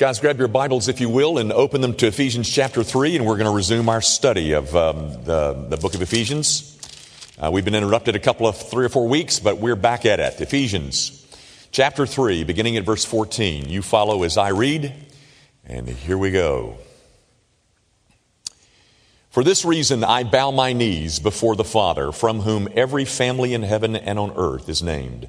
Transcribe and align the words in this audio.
Guys, 0.00 0.18
grab 0.18 0.38
your 0.38 0.48
Bibles, 0.48 0.88
if 0.88 0.98
you 0.98 1.10
will, 1.10 1.36
and 1.36 1.52
open 1.52 1.82
them 1.82 1.92
to 1.92 2.06
Ephesians 2.06 2.48
chapter 2.48 2.82
3, 2.82 3.16
and 3.16 3.26
we're 3.26 3.36
going 3.36 3.44
to 3.44 3.54
resume 3.54 3.86
our 3.90 4.00
study 4.00 4.52
of 4.52 4.74
um, 4.74 5.12
the, 5.24 5.66
the 5.68 5.76
book 5.76 5.94
of 5.94 6.00
Ephesians. 6.00 6.78
Uh, 7.38 7.50
we've 7.52 7.66
been 7.66 7.74
interrupted 7.74 8.16
a 8.16 8.18
couple 8.18 8.46
of 8.46 8.56
three 8.56 8.86
or 8.86 8.88
four 8.88 9.06
weeks, 9.06 9.40
but 9.40 9.58
we're 9.58 9.76
back 9.76 10.06
at 10.06 10.18
it. 10.18 10.40
Ephesians 10.40 11.26
chapter 11.70 12.06
3, 12.06 12.44
beginning 12.44 12.78
at 12.78 12.84
verse 12.84 13.04
14. 13.04 13.68
You 13.68 13.82
follow 13.82 14.22
as 14.22 14.38
I 14.38 14.52
read, 14.52 14.94
and 15.66 15.86
here 15.86 16.16
we 16.16 16.30
go. 16.30 16.78
For 19.28 19.44
this 19.44 19.66
reason, 19.66 20.02
I 20.02 20.24
bow 20.24 20.50
my 20.50 20.72
knees 20.72 21.18
before 21.18 21.56
the 21.56 21.62
Father, 21.62 22.10
from 22.10 22.40
whom 22.40 22.70
every 22.74 23.04
family 23.04 23.52
in 23.52 23.64
heaven 23.64 23.94
and 23.94 24.18
on 24.18 24.32
earth 24.34 24.66
is 24.70 24.82
named 24.82 25.28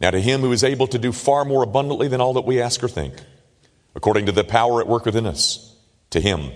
Now, 0.00 0.10
to 0.10 0.20
him 0.20 0.42
who 0.42 0.52
is 0.52 0.62
able 0.62 0.86
to 0.88 0.98
do 0.98 1.10
far 1.10 1.44
more 1.44 1.62
abundantly 1.62 2.08
than 2.08 2.20
all 2.20 2.34
that 2.34 2.44
we 2.44 2.60
ask 2.60 2.82
or 2.84 2.88
think, 2.88 3.14
according 3.94 4.26
to 4.26 4.32
the 4.32 4.44
power 4.44 4.80
at 4.80 4.86
work 4.86 5.04
within 5.04 5.26
us, 5.26 5.74
to 6.10 6.20
him 6.20 6.52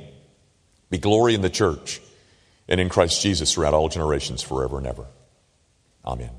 be 0.90 0.98
glory 0.98 1.34
in 1.34 1.40
the 1.40 1.50
church 1.50 2.00
and 2.68 2.80
in 2.80 2.88
Christ 2.88 3.20
Jesus 3.20 3.52
throughout 3.52 3.74
all 3.74 3.88
generations, 3.88 4.42
forever 4.42 4.78
and 4.78 4.86
ever. 4.86 5.06
Amen. 6.04 6.30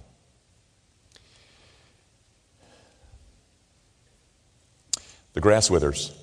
The 5.33 5.41
grass 5.41 5.69
withers 5.69 6.15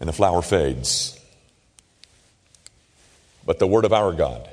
and 0.00 0.08
the 0.08 0.12
flower 0.12 0.42
fades, 0.42 1.18
but 3.46 3.58
the 3.58 3.66
word 3.66 3.84
of 3.84 3.92
our 3.92 4.12
God, 4.12 4.48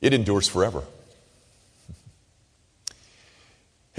it 0.00 0.12
endures 0.12 0.46
forever. 0.46 0.84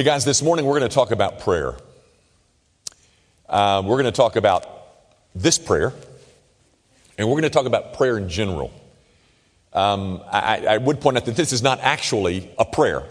Hey 0.02 0.06
guys, 0.06 0.26
this 0.26 0.42
morning 0.42 0.66
we're 0.66 0.80
going 0.80 0.90
to 0.90 0.96
talk 0.96 1.12
about 1.12 1.42
prayer. 1.42 1.76
Uh, 3.48 3.84
we're 3.86 4.02
going 4.02 4.06
to 4.06 4.12
talk 4.12 4.36
about 4.36 4.66
this 5.36 5.60
prayer, 5.60 5.94
and 7.20 7.28
we're 7.28 7.36
going 7.36 7.44
to 7.44 7.52
talk 7.52 7.68
about 7.68 7.94
prayer 7.94 8.18
in 8.18 8.28
general. 8.28 8.74
Um, 9.74 10.24
I, 10.26 10.66
I, 10.68 10.78
would 10.80 11.02
point 11.02 11.18
out 11.18 11.26
that 11.26 11.36
this 11.36 11.54
is 11.54 11.62
not 11.62 11.82
actually 11.82 12.50
a 12.58 12.66
prayer, 12.66 13.04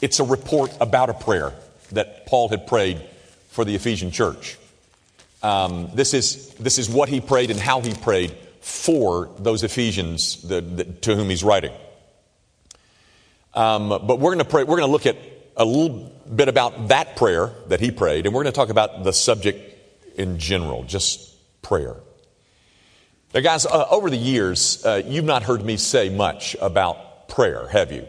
it's 0.00 0.20
a 0.20 0.24
report 0.24 0.72
about 0.80 1.10
a 1.10 1.14
prayer 1.14 1.52
that 1.90 2.26
Paul 2.26 2.48
had 2.48 2.64
prayed 2.64 3.04
for 3.48 3.64
the 3.64 3.74
Ephesian 3.74 4.12
church. 4.12 4.56
Um, 5.42 5.90
this, 5.94 6.14
is, 6.14 6.54
this 6.60 6.78
is 6.78 6.88
what 6.88 7.08
he 7.08 7.20
prayed 7.20 7.50
and 7.50 7.58
how 7.58 7.80
he 7.80 7.92
prayed 7.92 8.36
for 8.60 9.30
those 9.40 9.64
Ephesians 9.64 10.42
the, 10.42 10.60
the, 10.60 10.84
to 10.84 11.16
whom 11.16 11.28
he's 11.28 11.42
writing. 11.42 11.72
Um, 13.52 13.88
but 13.88 14.20
we're 14.20 14.32
going 14.32 14.38
to 14.38 14.44
pray, 14.44 14.62
we're 14.62 14.76
going 14.76 14.86
to 14.86 14.92
look 14.92 15.06
at 15.06 15.16
a 15.60 15.64
little 15.64 16.10
bit 16.34 16.48
about 16.48 16.88
that 16.88 17.16
prayer 17.16 17.52
that 17.68 17.80
he 17.80 17.90
prayed, 17.90 18.24
and 18.24 18.34
we're 18.34 18.42
going 18.42 18.52
to 18.52 18.56
talk 18.56 18.70
about 18.70 19.04
the 19.04 19.12
subject 19.12 20.18
in 20.18 20.38
general, 20.38 20.84
just 20.84 21.36
prayer. 21.60 21.96
Now, 23.34 23.40
guys, 23.40 23.66
uh, 23.66 23.86
over 23.90 24.08
the 24.08 24.16
years, 24.16 24.82
uh, 24.86 25.02
you've 25.04 25.26
not 25.26 25.42
heard 25.42 25.62
me 25.62 25.76
say 25.76 26.08
much 26.08 26.56
about 26.62 27.28
prayer, 27.28 27.68
have 27.68 27.92
you? 27.92 28.08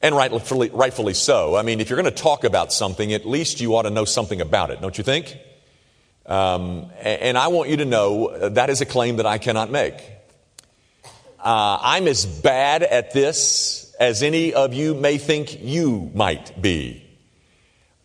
And 0.00 0.16
rightfully, 0.16 0.70
rightfully 0.70 1.12
so. 1.12 1.56
I 1.56 1.62
mean, 1.62 1.80
if 1.80 1.90
you're 1.90 2.00
going 2.00 2.12
to 2.12 2.22
talk 2.22 2.44
about 2.44 2.72
something, 2.72 3.12
at 3.12 3.26
least 3.26 3.60
you 3.60 3.76
ought 3.76 3.82
to 3.82 3.90
know 3.90 4.06
something 4.06 4.40
about 4.40 4.70
it, 4.70 4.80
don't 4.80 4.96
you 4.96 5.04
think? 5.04 5.36
Um, 6.24 6.90
and 7.02 7.36
I 7.36 7.48
want 7.48 7.68
you 7.68 7.76
to 7.76 7.84
know 7.84 8.28
uh, 8.28 8.48
that 8.48 8.70
is 8.70 8.80
a 8.80 8.86
claim 8.86 9.16
that 9.16 9.26
I 9.26 9.36
cannot 9.36 9.70
make. 9.70 9.94
Uh, 11.38 11.78
I'm 11.82 12.08
as 12.08 12.24
bad 12.24 12.82
at 12.82 13.12
this 13.12 13.85
as 13.98 14.22
any 14.22 14.54
of 14.54 14.74
you 14.74 14.94
may 14.94 15.18
think 15.18 15.62
you 15.62 16.10
might 16.14 16.60
be. 16.60 17.02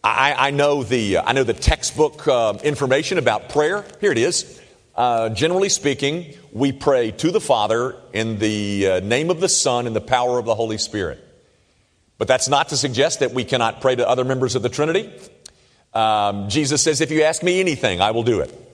I, 0.04 0.48
I 0.48 0.52
know 0.52 0.84
the 0.84 1.20
I 1.20 1.34
know 1.34 1.44
the 1.44 1.54
textbook 1.54 2.28
uh, 2.28 2.58
information 2.64 3.18
about 3.18 3.50
prayer. 3.50 3.86
Here 4.00 4.12
it 4.12 4.18
is. 4.18 4.60
Uh, 4.96 5.30
generally 5.30 5.70
speaking, 5.70 6.34
we 6.52 6.72
pray 6.72 7.12
to 7.12 7.32
the 7.32 7.40
Father 7.40 7.96
in 8.12 8.40
the 8.40 8.88
uh, 8.88 9.00
name 9.02 9.30
of 9.30 9.40
the 9.40 9.48
Son 9.48 9.88
and 9.88 9.96
the 9.96 10.02
power 10.02 10.40
of 10.40 10.46
the 10.46 10.56
Holy 10.56 10.78
Spirit. 10.78 11.20
But 12.18 12.28
that's 12.28 12.50
not 12.50 12.70
to 12.70 12.78
suggest 12.78 13.20
that 13.20 13.32
we 13.32 13.44
cannot 13.44 13.80
pray 13.80 13.96
to 13.96 14.08
other 14.08 14.26
members 14.26 14.56
of 14.56 14.64
the 14.64 14.70
Trinity. 14.70 15.12
Um, 15.94 16.50
Jesus 16.50 16.82
says, 16.82 17.00
"If 17.02 17.12
you 17.12 17.24
ask 17.24 17.44
me 17.44 17.60
anything, 17.60 18.02
I 18.02 18.12
will 18.12 18.24
do 18.24 18.40
it." 18.40 18.71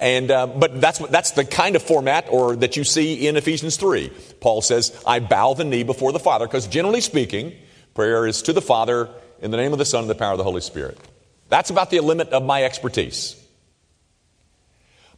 And, 0.00 0.30
uh, 0.30 0.46
but 0.46 0.80
that's, 0.80 0.98
what, 0.98 1.10
that's 1.10 1.32
the 1.32 1.44
kind 1.44 1.76
of 1.76 1.82
format 1.82 2.26
or 2.30 2.56
that 2.56 2.76
you 2.76 2.84
see 2.84 3.28
in 3.28 3.36
Ephesians 3.36 3.76
3. 3.76 4.10
Paul 4.40 4.62
says, 4.62 5.00
I 5.06 5.20
bow 5.20 5.52
the 5.52 5.64
knee 5.64 5.82
before 5.82 6.12
the 6.12 6.18
Father, 6.18 6.46
because 6.46 6.66
generally 6.66 7.02
speaking, 7.02 7.52
prayer 7.94 8.26
is 8.26 8.40
to 8.42 8.54
the 8.54 8.62
Father 8.62 9.10
in 9.42 9.50
the 9.50 9.58
name 9.58 9.72
of 9.72 9.78
the 9.78 9.84
Son 9.84 10.00
and 10.00 10.10
the 10.10 10.14
power 10.14 10.32
of 10.32 10.38
the 10.38 10.44
Holy 10.44 10.62
Spirit. 10.62 10.98
That's 11.50 11.68
about 11.68 11.90
the 11.90 12.00
limit 12.00 12.30
of 12.30 12.42
my 12.42 12.64
expertise. 12.64 13.36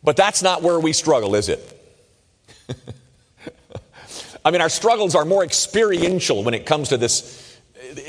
But 0.03 0.17
that's 0.17 0.43
not 0.43 0.63
where 0.63 0.81
we 0.81 0.93
struggle, 0.93 1.37
is 1.37 1.49
it? 1.49 1.79
I 4.45 4.51
mean, 4.51 4.61
our 4.61 4.69
struggles 4.69 5.15
are 5.15 5.25
more 5.25 5.45
experiential 5.45 6.43
when 6.43 6.55
it 6.55 6.67
comes 6.67 6.89
to 6.89 6.97
this, 6.97 7.57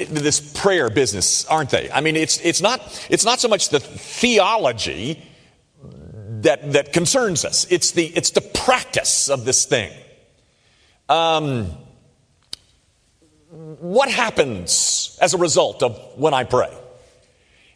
this 0.10 0.40
prayer 0.60 0.90
business, 0.90 1.46
aren't 1.46 1.70
they? 1.70 1.92
I 1.92 2.02
mean, 2.02 2.16
it's, 2.16 2.40
it's, 2.44 2.62
not, 2.62 3.08
it's 3.12 3.26
not 3.26 3.40
so 3.40 3.48
much 3.48 3.70
the 3.70 3.80
theology 3.80 5.22
that, 6.44 6.74
that 6.74 6.94
concerns 6.94 7.44
us. 7.46 7.66
It's 7.70 7.92
the, 7.92 8.06
it's 8.06 8.31
the 8.31 8.42
practice 8.42 9.30
of 9.30 9.46
this 9.46 9.66
thing. 9.66 9.92
Um, 11.09 11.66
what 13.50 14.09
happens 14.09 15.18
as 15.22 15.34
a 15.34 15.38
result 15.38 15.84
of 15.84 15.98
when 16.16 16.34
I 16.34 16.44
pray? 16.44 16.72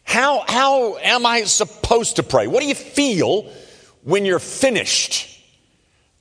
How, 0.03 0.44
how 0.47 0.97
am 0.97 1.25
I 1.25 1.44
supposed 1.44 2.16
to 2.16 2.23
pray? 2.23 2.47
What 2.47 2.61
do 2.61 2.67
you 2.67 2.75
feel 2.75 3.51
when 4.03 4.25
you're 4.25 4.39
finished? 4.39 5.44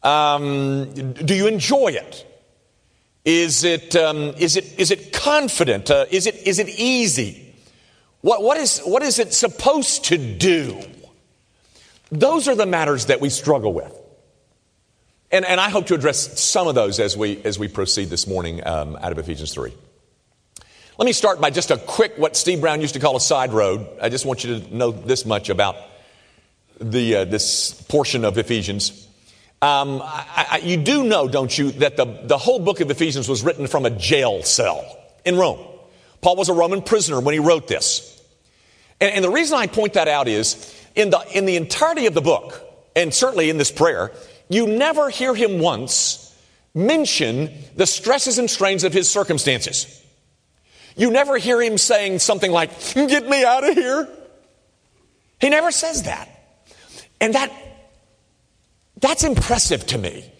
Um, 0.02 1.12
do 1.12 1.34
you 1.34 1.46
enjoy 1.46 1.88
it? 1.88 2.26
Is 3.24 3.64
it, 3.64 3.96
um, 3.96 4.34
is 4.38 4.56
it, 4.56 4.78
is 4.78 4.90
it 4.90 5.12
confident? 5.12 5.90
Uh, 5.90 6.06
is, 6.10 6.26
it, 6.26 6.46
is 6.46 6.58
it 6.58 6.68
easy? 6.68 7.54
What, 8.20 8.42
what, 8.42 8.56
is, 8.56 8.80
what 8.80 9.02
is 9.02 9.18
it 9.18 9.32
supposed 9.32 10.04
to 10.06 10.18
do? 10.18 10.80
Those 12.10 12.48
are 12.48 12.54
the 12.54 12.66
matters 12.66 13.06
that 13.06 13.20
we 13.20 13.30
struggle 13.30 13.72
with. 13.72 13.92
And, 15.30 15.44
and 15.44 15.60
I 15.60 15.70
hope 15.70 15.86
to 15.86 15.94
address 15.94 16.40
some 16.40 16.68
of 16.68 16.74
those 16.74 17.00
as 17.00 17.16
we, 17.16 17.42
as 17.42 17.58
we 17.58 17.68
proceed 17.68 18.10
this 18.10 18.26
morning 18.26 18.64
um, 18.66 18.96
out 18.96 19.12
of 19.12 19.18
Ephesians 19.18 19.52
3. 19.52 19.72
Let 20.98 21.04
me 21.04 21.12
start 21.12 21.40
by 21.40 21.50
just 21.50 21.70
a 21.70 21.76
quick, 21.76 22.16
what 22.16 22.36
Steve 22.36 22.60
Brown 22.60 22.80
used 22.80 22.94
to 22.94 23.00
call 23.00 23.16
a 23.16 23.20
side 23.20 23.52
road. 23.52 23.86
I 24.00 24.08
just 24.08 24.24
want 24.24 24.44
you 24.44 24.60
to 24.60 24.74
know 24.74 24.92
this 24.92 25.26
much 25.26 25.50
about 25.50 25.76
the, 26.80 27.16
uh, 27.16 27.24
this 27.24 27.72
portion 27.82 28.24
of 28.24 28.38
Ephesians. 28.38 29.06
Um, 29.60 30.00
I, 30.02 30.46
I, 30.52 30.58
you 30.58 30.76
do 30.76 31.04
know, 31.04 31.28
don't 31.28 31.56
you, 31.56 31.72
that 31.72 31.96
the, 31.96 32.04
the 32.04 32.38
whole 32.38 32.60
book 32.60 32.80
of 32.80 32.90
Ephesians 32.90 33.28
was 33.28 33.42
written 33.42 33.66
from 33.66 33.84
a 33.84 33.90
jail 33.90 34.42
cell 34.42 34.84
in 35.24 35.36
Rome. 35.36 35.58
Paul 36.20 36.36
was 36.36 36.48
a 36.48 36.54
Roman 36.54 36.82
prisoner 36.82 37.20
when 37.20 37.32
he 37.32 37.40
wrote 37.40 37.66
this. 37.66 38.22
And, 39.00 39.12
and 39.12 39.24
the 39.24 39.30
reason 39.30 39.58
I 39.58 39.66
point 39.66 39.94
that 39.94 40.08
out 40.08 40.28
is 40.28 40.54
in 40.96 41.10
the, 41.10 41.24
in 41.32 41.44
the 41.46 41.56
entirety 41.56 42.06
of 42.06 42.14
the 42.14 42.20
book, 42.20 42.60
and 42.96 43.14
certainly 43.14 43.50
in 43.50 43.58
this 43.58 43.70
prayer, 43.70 44.10
you 44.48 44.66
never 44.66 45.10
hear 45.10 45.34
him 45.34 45.60
once 45.60 46.22
mention 46.74 47.52
the 47.76 47.86
stresses 47.86 48.38
and 48.38 48.50
strains 48.50 48.82
of 48.84 48.92
his 48.92 49.08
circumstances. 49.08 50.02
You 50.96 51.10
never 51.10 51.36
hear 51.36 51.60
him 51.60 51.78
saying 51.78 52.18
something 52.20 52.50
like, 52.50 52.70
Get 52.94 53.28
me 53.28 53.44
out 53.44 53.68
of 53.68 53.74
here. 53.74 54.08
He 55.40 55.50
never 55.50 55.70
says 55.70 56.04
that. 56.04 56.30
And 57.20 57.34
that, 57.34 57.52
that's 58.98 59.22
impressive 59.22 59.86
to 59.88 59.98
me. 59.98 60.30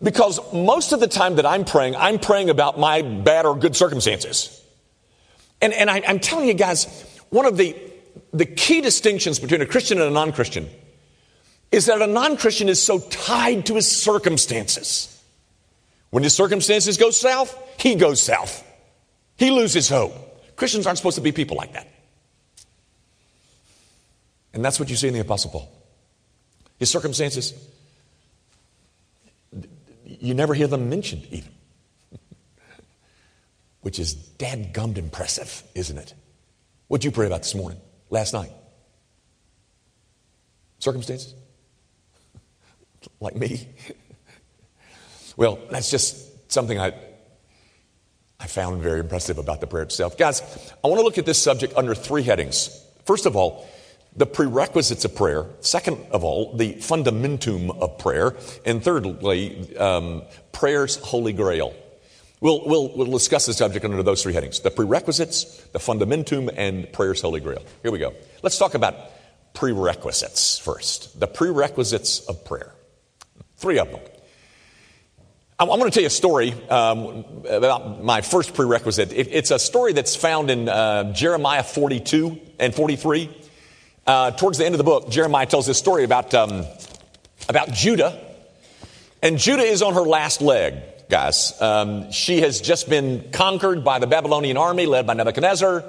Because 0.00 0.40
most 0.52 0.92
of 0.92 1.00
the 1.00 1.08
time 1.08 1.36
that 1.36 1.46
I'm 1.46 1.64
praying, 1.64 1.96
I'm 1.96 2.18
praying 2.18 2.50
about 2.50 2.78
my 2.78 3.02
bad 3.02 3.46
or 3.46 3.56
good 3.56 3.76
circumstances. 3.76 4.60
And, 5.60 5.72
and 5.72 5.88
I, 5.88 5.98
am 5.98 6.18
telling 6.18 6.48
you 6.48 6.54
guys, 6.54 6.86
one 7.30 7.46
of 7.46 7.56
the 7.56 7.76
the 8.32 8.46
key 8.46 8.80
distinctions 8.80 9.38
between 9.38 9.60
a 9.60 9.66
Christian 9.66 9.98
and 9.98 10.08
a 10.08 10.10
non 10.10 10.32
Christian 10.32 10.68
is 11.70 11.86
that 11.86 12.02
a 12.02 12.06
non 12.06 12.36
Christian 12.36 12.68
is 12.68 12.82
so 12.82 12.98
tied 12.98 13.66
to 13.66 13.74
his 13.74 13.90
circumstances. 13.90 15.08
When 16.10 16.22
his 16.22 16.34
circumstances 16.34 16.98
go 16.98 17.10
south, 17.10 17.56
he 17.78 17.94
goes 17.94 18.20
south. 18.20 18.64
He 19.36 19.50
loses 19.50 19.88
hope. 19.88 20.12
Christians 20.56 20.86
aren't 20.86 20.98
supposed 20.98 21.16
to 21.16 21.22
be 21.22 21.32
people 21.32 21.56
like 21.56 21.72
that. 21.72 21.88
And 24.52 24.62
that's 24.62 24.78
what 24.78 24.90
you 24.90 24.96
see 24.96 25.08
in 25.08 25.14
the 25.14 25.20
Apostle 25.20 25.50
Paul. 25.50 25.72
His 26.78 26.90
circumstances, 26.90 27.54
you 30.04 30.34
never 30.34 30.52
hear 30.52 30.66
them 30.66 30.90
mentioned, 30.90 31.26
even. 31.30 31.50
Which 33.80 33.98
is 33.98 34.14
dadgummed 34.14 34.98
impressive, 34.98 35.62
isn't 35.74 35.96
it? 35.96 36.12
What'd 36.88 37.04
you 37.04 37.10
pray 37.10 37.26
about 37.26 37.42
this 37.42 37.54
morning, 37.54 37.80
last 38.12 38.34
night? 38.34 38.52
Circumstances? 40.78 41.34
like 43.20 43.34
me? 43.34 43.66
well, 45.36 45.58
that's 45.70 45.90
just 45.90 46.52
something 46.52 46.78
I, 46.78 46.92
I 48.38 48.46
found 48.46 48.82
very 48.82 49.00
impressive 49.00 49.38
about 49.38 49.60
the 49.60 49.66
prayer 49.66 49.82
itself. 49.82 50.16
Guys, 50.16 50.42
I 50.84 50.88
want 50.88 51.00
to 51.00 51.04
look 51.04 51.18
at 51.18 51.26
this 51.26 51.42
subject 51.42 51.74
under 51.76 51.94
three 51.94 52.22
headings. 52.22 52.84
First 53.06 53.26
of 53.26 53.34
all, 53.34 53.66
the 54.14 54.26
prerequisites 54.26 55.06
of 55.06 55.16
prayer. 55.16 55.46
Second 55.60 55.98
of 56.10 56.22
all, 56.22 56.54
the 56.54 56.74
fundamentum 56.74 57.70
of 57.70 57.96
prayer. 57.96 58.36
And 58.66 58.84
thirdly, 58.84 59.74
um, 59.78 60.22
prayer's 60.52 60.96
holy 60.96 61.32
grail. 61.32 61.74
We'll, 62.42 62.66
we'll, 62.66 62.88
we'll 62.96 63.06
discuss 63.06 63.46
the 63.46 63.54
subject 63.54 63.84
under 63.84 64.02
those 64.02 64.24
three 64.24 64.32
headings 64.32 64.58
the 64.60 64.70
prerequisites, 64.72 65.44
the 65.68 65.78
fundamentum, 65.78 66.52
and 66.54 66.92
prayer's 66.92 67.22
holy 67.22 67.38
grail. 67.38 67.62
Here 67.82 67.92
we 67.92 68.00
go. 68.00 68.14
Let's 68.42 68.58
talk 68.58 68.74
about 68.74 68.96
prerequisites 69.54 70.58
first. 70.58 71.20
The 71.20 71.28
prerequisites 71.28 72.18
of 72.26 72.44
prayer. 72.44 72.74
Three 73.58 73.78
of 73.78 73.92
them. 73.92 74.00
I 75.56 75.64
want 75.64 75.84
to 75.84 75.90
tell 75.92 76.00
you 76.00 76.08
a 76.08 76.10
story 76.10 76.52
um, 76.68 77.24
about 77.48 78.02
my 78.02 78.22
first 78.22 78.54
prerequisite. 78.54 79.12
It, 79.12 79.28
it's 79.30 79.52
a 79.52 79.60
story 79.60 79.92
that's 79.92 80.16
found 80.16 80.50
in 80.50 80.68
uh, 80.68 81.12
Jeremiah 81.12 81.62
42 81.62 82.40
and 82.58 82.74
43. 82.74 83.30
Uh, 84.04 84.32
towards 84.32 84.58
the 84.58 84.66
end 84.66 84.74
of 84.74 84.78
the 84.78 84.84
book, 84.84 85.08
Jeremiah 85.10 85.46
tells 85.46 85.68
this 85.68 85.78
story 85.78 86.02
about, 86.02 86.34
um, 86.34 86.64
about 87.48 87.70
Judah. 87.70 88.20
And 89.22 89.38
Judah 89.38 89.62
is 89.62 89.82
on 89.82 89.94
her 89.94 90.00
last 90.00 90.42
leg, 90.42 90.74
guys. 91.12 91.52
Um, 91.60 92.10
she 92.10 92.40
has 92.40 92.62
just 92.62 92.88
been 92.88 93.30
conquered 93.32 93.84
by 93.84 93.98
the 93.98 94.06
Babylonian 94.06 94.56
army 94.56 94.86
led 94.86 95.06
by 95.06 95.12
Nebuchadnezzar. 95.12 95.84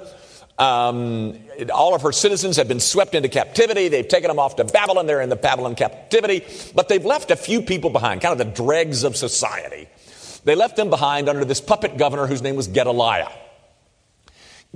Um, 0.58 1.38
all 1.72 1.94
of 1.94 2.02
her 2.02 2.12
citizens 2.12 2.58
have 2.58 2.68
been 2.68 2.78
swept 2.78 3.14
into 3.14 3.30
captivity. 3.30 3.88
They've 3.88 4.06
taken 4.06 4.28
them 4.28 4.38
off 4.38 4.56
to 4.56 4.64
Babylon. 4.64 5.06
They're 5.06 5.22
in 5.22 5.30
the 5.30 5.36
Babylon 5.36 5.76
captivity. 5.76 6.44
But 6.74 6.90
they've 6.90 7.04
left 7.04 7.30
a 7.30 7.36
few 7.36 7.62
people 7.62 7.88
behind, 7.88 8.20
kind 8.20 8.38
of 8.38 8.46
the 8.46 8.52
dregs 8.54 9.02
of 9.02 9.16
society. 9.16 9.88
They 10.44 10.54
left 10.54 10.76
them 10.76 10.90
behind 10.90 11.30
under 11.30 11.46
this 11.46 11.62
puppet 11.62 11.96
governor 11.96 12.26
whose 12.26 12.42
name 12.42 12.54
was 12.54 12.68
Gedaliah. 12.68 13.32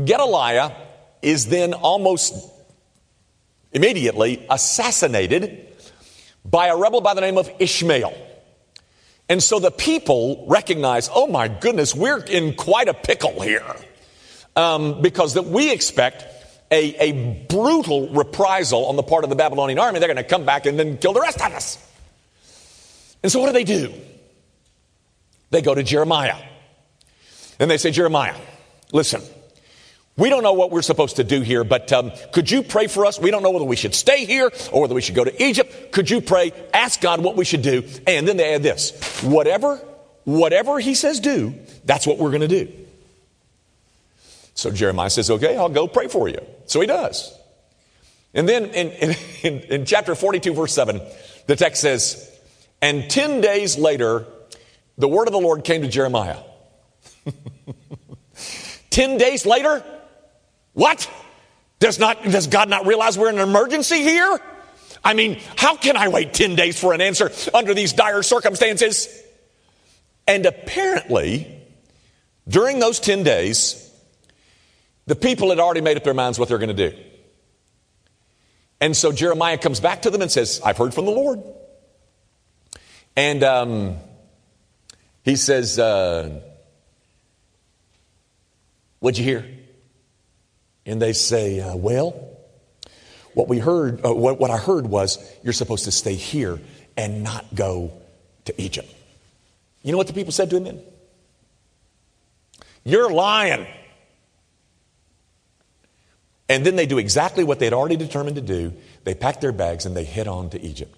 Gedaliah 0.02 0.74
is 1.20 1.48
then 1.48 1.74
almost 1.74 2.34
immediately 3.72 4.46
assassinated 4.48 5.66
by 6.42 6.68
a 6.68 6.76
rebel 6.76 7.02
by 7.02 7.12
the 7.12 7.20
name 7.20 7.36
of 7.36 7.50
Ishmael. 7.58 8.27
And 9.28 9.42
so 9.42 9.58
the 9.58 9.70
people 9.70 10.44
recognize, 10.48 11.10
oh 11.12 11.26
my 11.26 11.48
goodness, 11.48 11.94
we're 11.94 12.18
in 12.18 12.54
quite 12.54 12.88
a 12.88 12.94
pickle 12.94 13.40
here. 13.40 13.76
Um, 14.56 15.02
because 15.02 15.34
that 15.34 15.44
we 15.44 15.70
expect 15.70 16.24
a, 16.70 16.94
a 16.96 17.44
brutal 17.48 18.08
reprisal 18.08 18.86
on 18.86 18.96
the 18.96 19.02
part 19.02 19.24
of 19.24 19.30
the 19.30 19.36
Babylonian 19.36 19.78
army. 19.78 19.98
They're 19.98 20.08
going 20.08 20.16
to 20.16 20.24
come 20.24 20.44
back 20.44 20.66
and 20.66 20.78
then 20.78 20.98
kill 20.98 21.12
the 21.12 21.20
rest 21.20 21.40
of 21.40 21.52
us. 21.52 21.78
And 23.22 23.30
so 23.30 23.40
what 23.40 23.46
do 23.46 23.52
they 23.52 23.64
do? 23.64 23.92
They 25.50 25.62
go 25.62 25.74
to 25.74 25.82
Jeremiah. 25.82 26.36
And 27.58 27.70
they 27.70 27.78
say, 27.78 27.90
Jeremiah, 27.90 28.36
listen, 28.92 29.22
we 30.16 30.30
don't 30.30 30.42
know 30.42 30.52
what 30.52 30.70
we're 30.70 30.82
supposed 30.82 31.16
to 31.16 31.24
do 31.24 31.40
here, 31.42 31.62
but 31.62 31.92
um, 31.92 32.10
could 32.32 32.50
you 32.50 32.62
pray 32.62 32.88
for 32.88 33.06
us? 33.06 33.20
We 33.20 33.30
don't 33.30 33.42
know 33.42 33.50
whether 33.50 33.64
we 33.64 33.76
should 33.76 33.94
stay 33.94 34.24
here 34.24 34.50
or 34.72 34.82
whether 34.82 34.94
we 34.94 35.00
should 35.00 35.14
go 35.14 35.24
to 35.24 35.42
Egypt. 35.42 35.92
Could 35.92 36.10
you 36.10 36.20
pray? 36.20 36.52
Ask 36.74 37.00
God 37.00 37.20
what 37.20 37.36
we 37.36 37.44
should 37.44 37.62
do. 37.62 37.84
And 38.06 38.26
then 38.26 38.36
they 38.36 38.54
add 38.54 38.62
this 38.62 38.90
whatever, 39.22 39.76
whatever 40.24 40.78
He 40.78 40.94
says 40.94 41.20
do, 41.20 41.54
that's 41.84 42.06
what 42.06 42.18
we're 42.18 42.30
going 42.30 42.48
to 42.48 42.48
do. 42.48 42.72
So 44.58 44.72
Jeremiah 44.72 45.08
says, 45.08 45.30
okay, 45.30 45.56
I'll 45.56 45.68
go 45.68 45.86
pray 45.86 46.08
for 46.08 46.28
you. 46.28 46.40
So 46.66 46.80
he 46.80 46.88
does. 46.88 47.32
And 48.34 48.48
then 48.48 48.64
in, 48.66 49.14
in, 49.42 49.60
in, 49.60 49.84
chapter 49.84 50.16
42, 50.16 50.52
verse 50.52 50.72
7, 50.74 51.00
the 51.46 51.54
text 51.54 51.80
says, 51.80 52.28
and 52.82 53.08
10 53.08 53.40
days 53.40 53.78
later, 53.78 54.26
the 54.96 55.06
word 55.06 55.28
of 55.28 55.32
the 55.32 55.38
Lord 55.38 55.62
came 55.62 55.82
to 55.82 55.88
Jeremiah. 55.88 56.38
10 58.90 59.16
days 59.16 59.46
later, 59.46 59.84
what? 60.72 61.08
Does, 61.78 62.00
not, 62.00 62.22
does 62.24 62.48
God 62.48 62.68
not 62.68 62.84
realize 62.84 63.16
we're 63.16 63.28
in 63.28 63.38
an 63.38 63.48
emergency 63.48 64.02
here? 64.02 64.40
I 65.04 65.14
mean, 65.14 65.40
how 65.56 65.76
can 65.76 65.96
I 65.96 66.08
wait 66.08 66.34
10 66.34 66.56
days 66.56 66.78
for 66.78 66.92
an 66.92 67.00
answer 67.00 67.30
under 67.54 67.74
these 67.74 67.92
dire 67.92 68.22
circumstances? 68.22 69.08
And 70.26 70.44
apparently, 70.44 71.62
during 72.46 72.78
those 72.78 73.00
10 73.00 73.22
days, 73.22 73.90
the 75.06 75.16
people 75.16 75.50
had 75.50 75.58
already 75.58 75.80
made 75.80 75.96
up 75.96 76.04
their 76.04 76.14
minds 76.14 76.38
what 76.38 76.48
they're 76.48 76.58
going 76.58 76.76
to 76.76 76.90
do. 76.90 76.96
And 78.80 78.96
so 78.96 79.10
Jeremiah 79.10 79.58
comes 79.58 79.80
back 79.80 80.02
to 80.02 80.10
them 80.10 80.22
and 80.22 80.30
says, 80.30 80.60
I've 80.64 80.76
heard 80.76 80.94
from 80.94 81.06
the 81.06 81.10
Lord. 81.10 81.42
And 83.16 83.42
um, 83.42 83.96
he 85.24 85.36
says, 85.36 85.78
uh, 85.78 86.40
What'd 89.00 89.18
you 89.18 89.24
hear? 89.24 89.58
and 90.88 91.02
they 91.02 91.12
say, 91.12 91.60
uh, 91.60 91.76
Well, 91.76 92.27
what 93.38 93.46
we 93.46 93.60
heard, 93.60 94.04
uh, 94.04 94.12
what, 94.12 94.40
what 94.40 94.50
I 94.50 94.56
heard 94.56 94.88
was 94.88 95.16
you're 95.44 95.52
supposed 95.52 95.84
to 95.84 95.92
stay 95.92 96.16
here 96.16 96.58
and 96.96 97.22
not 97.22 97.54
go 97.54 97.92
to 98.46 98.60
Egypt. 98.60 98.92
You 99.84 99.92
know 99.92 99.98
what 99.98 100.08
the 100.08 100.12
people 100.12 100.32
said 100.32 100.50
to 100.50 100.56
him 100.56 100.64
then? 100.64 100.82
You're 102.82 103.12
lying. 103.12 103.64
And 106.48 106.66
then 106.66 106.74
they 106.74 106.86
do 106.86 106.98
exactly 106.98 107.44
what 107.44 107.60
they'd 107.60 107.72
already 107.72 107.94
determined 107.94 108.34
to 108.36 108.42
do. 108.42 108.72
They 109.04 109.14
pack 109.14 109.40
their 109.40 109.52
bags 109.52 109.86
and 109.86 109.96
they 109.96 110.02
head 110.02 110.26
on 110.26 110.50
to 110.50 110.60
Egypt. 110.60 110.96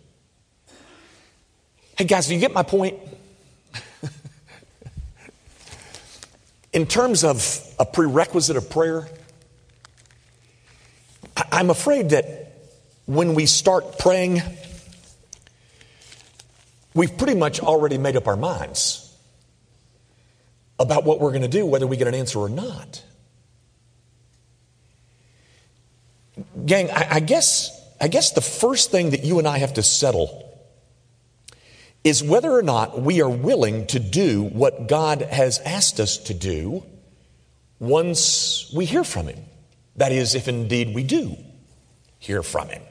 Hey, 1.99 2.05
guys, 2.05 2.27
do 2.27 2.35
you 2.35 2.41
get 2.41 2.55
my 2.55 2.63
point? 2.63 2.99
In 6.73 6.87
terms 6.87 7.23
of 7.23 7.63
a 7.79 7.85
prerequisite 7.85 8.57
of 8.57 8.71
prayer, 8.71 9.07
I'm 11.51 11.71
afraid 11.71 12.11
that 12.11 12.53
when 13.07 13.35
we 13.35 13.47
start 13.47 13.99
praying, 13.99 14.43
we've 16.95 17.17
pretty 17.17 17.35
much 17.35 17.61
already 17.61 17.99
made 17.99 18.17
up 18.17 18.27
our 18.27 18.37
minds 18.37 19.07
about 20.79 21.05
what 21.05 21.21
we're 21.21 21.31
going 21.31 21.43
to 21.43 21.49
do, 21.49 21.67
whether 21.67 21.87
we 21.87 21.97
get 21.97 22.09
an 22.09 22.15
answer 22.15 22.39
or 22.39 22.49
not. 22.49 23.03
Gang, 26.65 26.91
I, 26.91 27.09
I, 27.11 27.21
guess, 27.21 27.71
I 28.01 28.09
guess 28.09 28.33
the 28.33 28.41
first 28.41 28.91
thing 28.91 29.11
that 29.11 29.25
you 29.25 29.39
and 29.39 29.47
I 29.47 29.59
have 29.59 29.75
to 29.75 29.83
settle 29.83 30.47
is 32.03 32.23
whether 32.23 32.51
or 32.51 32.63
not 32.63 33.03
we 33.03 33.21
are 33.21 33.29
willing 33.29 33.87
to 33.89 33.99
do 33.99 34.43
what 34.43 34.89
God 34.89 35.21
has 35.21 35.59
asked 35.61 36.01
us 36.01 36.17
to 36.17 36.35
do 36.35 36.83
once 37.79 38.73
we 38.75 38.87
hear 38.87 39.05
from 39.05 39.27
Him. 39.27 39.45
That 40.01 40.13
is, 40.13 40.35
if 40.35 40.49
indeed 40.49 40.95
we 40.95 41.05
do 41.05 41.37
hear 42.19 42.43
from 42.43 42.71
him. 42.71 42.83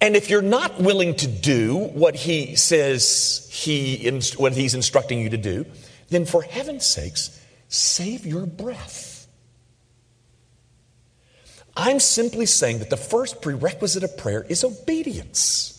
And 0.00 0.14
if 0.14 0.30
you're 0.30 0.40
not 0.40 0.80
willing 0.80 1.16
to 1.16 1.26
do 1.26 1.76
what 1.76 2.14
he 2.14 2.54
says 2.54 3.48
he, 3.50 4.08
what 4.36 4.52
he's 4.52 4.74
instructing 4.74 5.18
you 5.18 5.30
to 5.30 5.36
do, 5.36 5.66
then 6.10 6.26
for 6.26 6.42
heaven's 6.42 6.86
sakes, 6.86 7.44
save 7.66 8.24
your 8.24 8.46
breath. 8.46 9.26
I'm 11.76 11.98
simply 11.98 12.46
saying 12.46 12.78
that 12.78 12.90
the 12.90 12.96
first 12.96 13.42
prerequisite 13.42 14.04
of 14.04 14.16
prayer 14.16 14.46
is 14.48 14.62
obedience. 14.62 15.71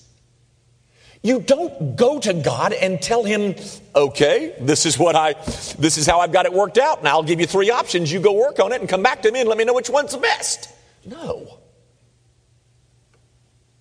You 1.23 1.39
don't 1.39 1.95
go 1.95 2.19
to 2.19 2.33
God 2.33 2.73
and 2.73 3.01
tell 3.01 3.23
him, 3.23 3.55
okay, 3.95 4.55
this 4.59 4.85
is 4.85 4.99
what 4.99 5.15
I, 5.15 5.33
this 5.79 5.97
is 5.97 6.05
how 6.05 6.19
I've 6.19 6.33
got 6.33 6.45
it 6.45 6.51
worked 6.51 6.77
out. 6.77 6.99
and 6.99 7.07
I'll 7.07 7.23
give 7.23 7.39
you 7.39 7.47
three 7.47 7.71
options. 7.71 8.11
You 8.11 8.19
go 8.19 8.33
work 8.33 8.59
on 8.59 8.73
it 8.73 8.81
and 8.81 8.89
come 8.89 9.01
back 9.01 9.21
to 9.21 9.31
me 9.31 9.39
and 9.39 9.47
let 9.47 9.57
me 9.57 9.63
know 9.63 9.73
which 9.73 9.89
one's 9.89 10.11
the 10.11 10.17
best. 10.17 10.69
No. 11.05 11.59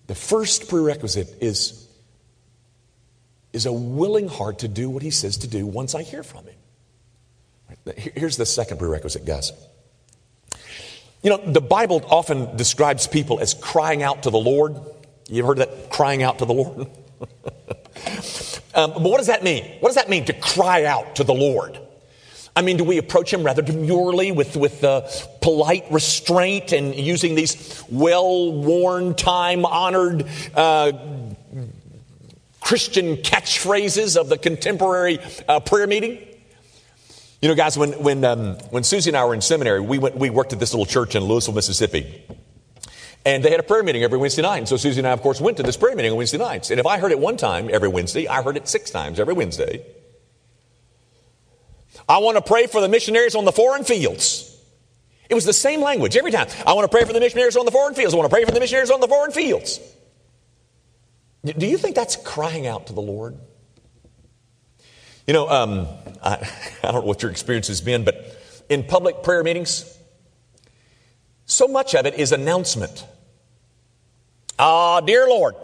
The 0.07 0.15
first 0.15 0.69
prerequisite 0.69 1.35
is, 1.41 1.85
is 3.51 3.65
a 3.65 3.73
willing 3.73 4.29
heart 4.29 4.59
to 4.59 4.69
do 4.69 4.89
what 4.89 5.03
he 5.03 5.11
says 5.11 5.37
to 5.39 5.47
do 5.47 5.65
once 5.65 5.95
I 5.95 6.03
hear 6.03 6.23
from 6.23 6.45
him. 6.45 7.93
Here's 7.97 8.37
the 8.37 8.45
second 8.45 8.77
prerequisite, 8.77 9.25
guys. 9.25 9.51
You 11.21 11.29
know, 11.29 11.37
the 11.37 11.61
Bible 11.61 12.05
often 12.09 12.55
describes 12.55 13.05
people 13.05 13.41
as 13.41 13.53
crying 13.53 14.01
out 14.01 14.23
to 14.23 14.29
the 14.29 14.39
Lord. 14.39 14.77
You've 15.27 15.45
heard 15.45 15.57
that 15.57 15.89
crying 15.89 16.23
out 16.23 16.39
to 16.39 16.45
the 16.45 16.53
Lord? 16.53 16.87
um, 18.75 18.93
but 18.93 19.01
what 19.01 19.17
does 19.17 19.27
that 19.27 19.43
mean? 19.43 19.65
What 19.79 19.89
does 19.89 19.95
that 19.95 20.09
mean 20.09 20.25
to 20.25 20.33
cry 20.33 20.85
out 20.85 21.15
to 21.17 21.23
the 21.23 21.33
Lord? 21.33 21.79
I 22.55 22.61
mean, 22.61 22.77
do 22.77 22.83
we 22.83 22.99
approach 22.99 23.33
him 23.33 23.43
rather 23.43 23.63
demurely 23.63 24.31
with, 24.31 24.55
with 24.55 24.83
uh, 24.83 25.07
polite 25.41 25.85
restraint 25.89 26.71
and 26.71 26.93
using 26.93 27.33
these 27.33 27.83
well 27.89 28.51
worn, 28.51 29.15
time 29.15 29.65
honored 29.65 30.27
uh, 30.53 30.91
Christian 32.61 33.17
catchphrases 33.17 34.15
of 34.17 34.29
the 34.29 34.37
contemporary 34.37 35.19
uh, 35.47 35.61
prayer 35.61 35.87
meeting? 35.87 36.19
You 37.41 37.49
know, 37.49 37.55
guys, 37.55 37.77
when, 37.77 37.91
when, 38.03 38.23
um, 38.23 38.55
when 38.69 38.83
Susie 38.83 39.09
and 39.09 39.17
I 39.17 39.25
were 39.25 39.33
in 39.33 39.41
seminary, 39.41 39.81
we, 39.81 39.97
went, 39.97 40.15
we 40.15 40.29
worked 40.29 40.53
at 40.53 40.59
this 40.59 40.73
little 40.73 40.85
church 40.85 41.15
in 41.15 41.23
Louisville, 41.23 41.55
Mississippi. 41.55 42.23
And 43.25 43.43
they 43.43 43.51
had 43.51 43.59
a 43.59 43.63
prayer 43.63 43.83
meeting 43.83 44.03
every 44.03 44.17
Wednesday 44.17 44.41
night. 44.41 44.57
And 44.57 44.67
so 44.67 44.75
Susie 44.75 44.99
and 44.99 45.07
I, 45.07 45.11
of 45.11 45.21
course, 45.21 45.39
went 45.39 45.57
to 45.57 45.63
this 45.63 45.77
prayer 45.77 45.95
meeting 45.95 46.11
on 46.11 46.17
Wednesday 46.17 46.37
nights. 46.37 46.71
And 46.71 46.79
if 46.79 46.85
I 46.85 46.99
heard 46.99 47.11
it 47.11 47.19
one 47.19 47.37
time 47.37 47.69
every 47.71 47.87
Wednesday, 47.87 48.27
I 48.27 48.41
heard 48.41 48.57
it 48.57 48.67
six 48.67 48.91
times 48.91 49.19
every 49.19 49.33
Wednesday. 49.33 49.85
I 52.07 52.17
want 52.17 52.37
to 52.37 52.41
pray 52.41 52.67
for 52.67 52.81
the 52.81 52.89
missionaries 52.89 53.35
on 53.35 53.45
the 53.45 53.51
foreign 53.51 53.85
fields. 53.85 54.49
It 55.29 55.35
was 55.35 55.45
the 55.45 55.53
same 55.53 55.81
language 55.81 56.17
every 56.17 56.31
time. 56.31 56.47
I 56.67 56.73
want 56.73 56.83
to 56.89 56.95
pray 56.95 57.05
for 57.05 57.13
the 57.13 57.19
missionaries 57.19 57.55
on 57.55 57.65
the 57.65 57.71
foreign 57.71 57.95
fields. 57.95 58.13
I 58.13 58.17
want 58.17 58.29
to 58.29 58.35
pray 58.35 58.43
for 58.43 58.51
the 58.51 58.59
missionaries 58.59 58.91
on 58.91 58.99
the 58.99 59.07
foreign 59.07 59.31
fields. 59.31 59.79
Do 61.45 61.65
you 61.65 61.77
think 61.77 61.95
that's 61.95 62.15
crying 62.15 62.67
out 62.67 62.87
to 62.87 62.93
the 62.93 63.01
Lord? 63.01 63.37
You 65.27 65.33
know, 65.33 65.49
um, 65.49 65.87
I, 66.21 66.35
I 66.83 66.91
don't 66.91 67.01
know 67.01 67.07
what 67.07 67.21
your 67.21 67.31
experience 67.31 67.67
has 67.67 67.81
been, 67.81 68.03
but 68.03 68.37
in 68.69 68.83
public 68.83 69.23
prayer 69.23 69.43
meetings, 69.43 69.97
so 71.45 71.67
much 71.67 71.95
of 71.95 72.05
it 72.05 72.15
is 72.15 72.31
announcement. 72.31 73.05
Uh, 74.57 75.01
dear 75.01 75.27
Lord, 75.27 75.55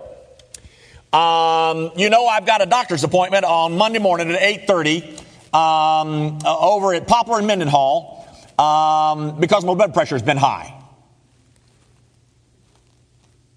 um, 1.13 1.91
you 1.96 2.10
know 2.10 2.25
I've 2.25 2.46
got 2.46 2.62
a 2.62 2.65
doctor's 2.65 3.03
appointment 3.03 3.46
on 3.46 3.77
Monday 3.77 4.00
morning 4.00 4.31
at 4.31 4.67
8.30 4.67 5.19
um, 5.53 6.39
uh, 6.43 6.60
over 6.60 6.93
at 6.93 7.08
Poplar 7.08 7.38
and 7.38 7.48
Mendenhall 7.48 8.27
um, 8.58 9.39
because 9.39 9.63
my 9.63 9.75
blood 9.75 9.93
pressure 9.93 10.15
has 10.15 10.24
been 10.24 10.38
high. 10.38 10.74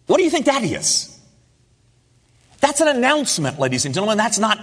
What 0.06 0.18
do 0.18 0.24
you 0.24 0.30
think 0.30 0.46
that 0.46 0.62
is? 0.62 1.18
That's 2.60 2.80
an 2.80 2.88
announcement, 2.88 3.58
ladies 3.58 3.86
and 3.86 3.94
gentlemen. 3.94 4.18
That's 4.18 4.38
not 4.38 4.58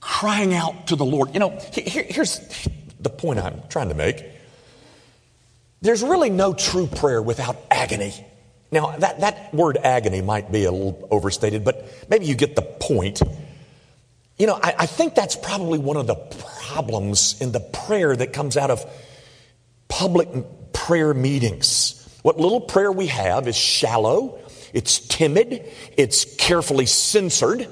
crying 0.00 0.54
out 0.54 0.86
to 0.88 0.96
the 0.96 1.04
Lord. 1.04 1.34
You 1.34 1.40
know, 1.40 1.58
here, 1.72 2.04
here's 2.08 2.40
the 2.98 3.10
point 3.10 3.38
I'm 3.38 3.62
trying 3.68 3.90
to 3.90 3.94
make. 3.94 4.24
There's 5.82 6.02
really 6.02 6.30
no 6.30 6.54
true 6.54 6.86
prayer 6.86 7.20
without 7.20 7.56
agony. 7.70 8.14
Now, 8.72 8.96
that, 8.96 9.20
that 9.20 9.54
word 9.54 9.76
agony 9.76 10.22
might 10.22 10.50
be 10.50 10.64
a 10.64 10.72
little 10.72 11.06
overstated, 11.10 11.62
but 11.62 11.86
maybe 12.08 12.24
you 12.24 12.34
get 12.34 12.56
the 12.56 12.62
point. 12.62 13.20
You 14.38 14.46
know, 14.46 14.58
I, 14.60 14.74
I 14.80 14.86
think 14.86 15.14
that's 15.14 15.36
probably 15.36 15.78
one 15.78 15.98
of 15.98 16.06
the 16.06 16.14
problems 16.14 17.40
in 17.40 17.52
the 17.52 17.60
prayer 17.60 18.16
that 18.16 18.32
comes 18.32 18.56
out 18.56 18.70
of 18.70 18.84
public 19.88 20.28
prayer 20.72 21.12
meetings. 21.12 21.98
What 22.22 22.40
little 22.40 22.62
prayer 22.62 22.90
we 22.90 23.08
have 23.08 23.46
is 23.46 23.56
shallow, 23.56 24.38
it's 24.72 25.00
timid, 25.00 25.70
it's 25.98 26.36
carefully 26.36 26.86
censored, 26.86 27.68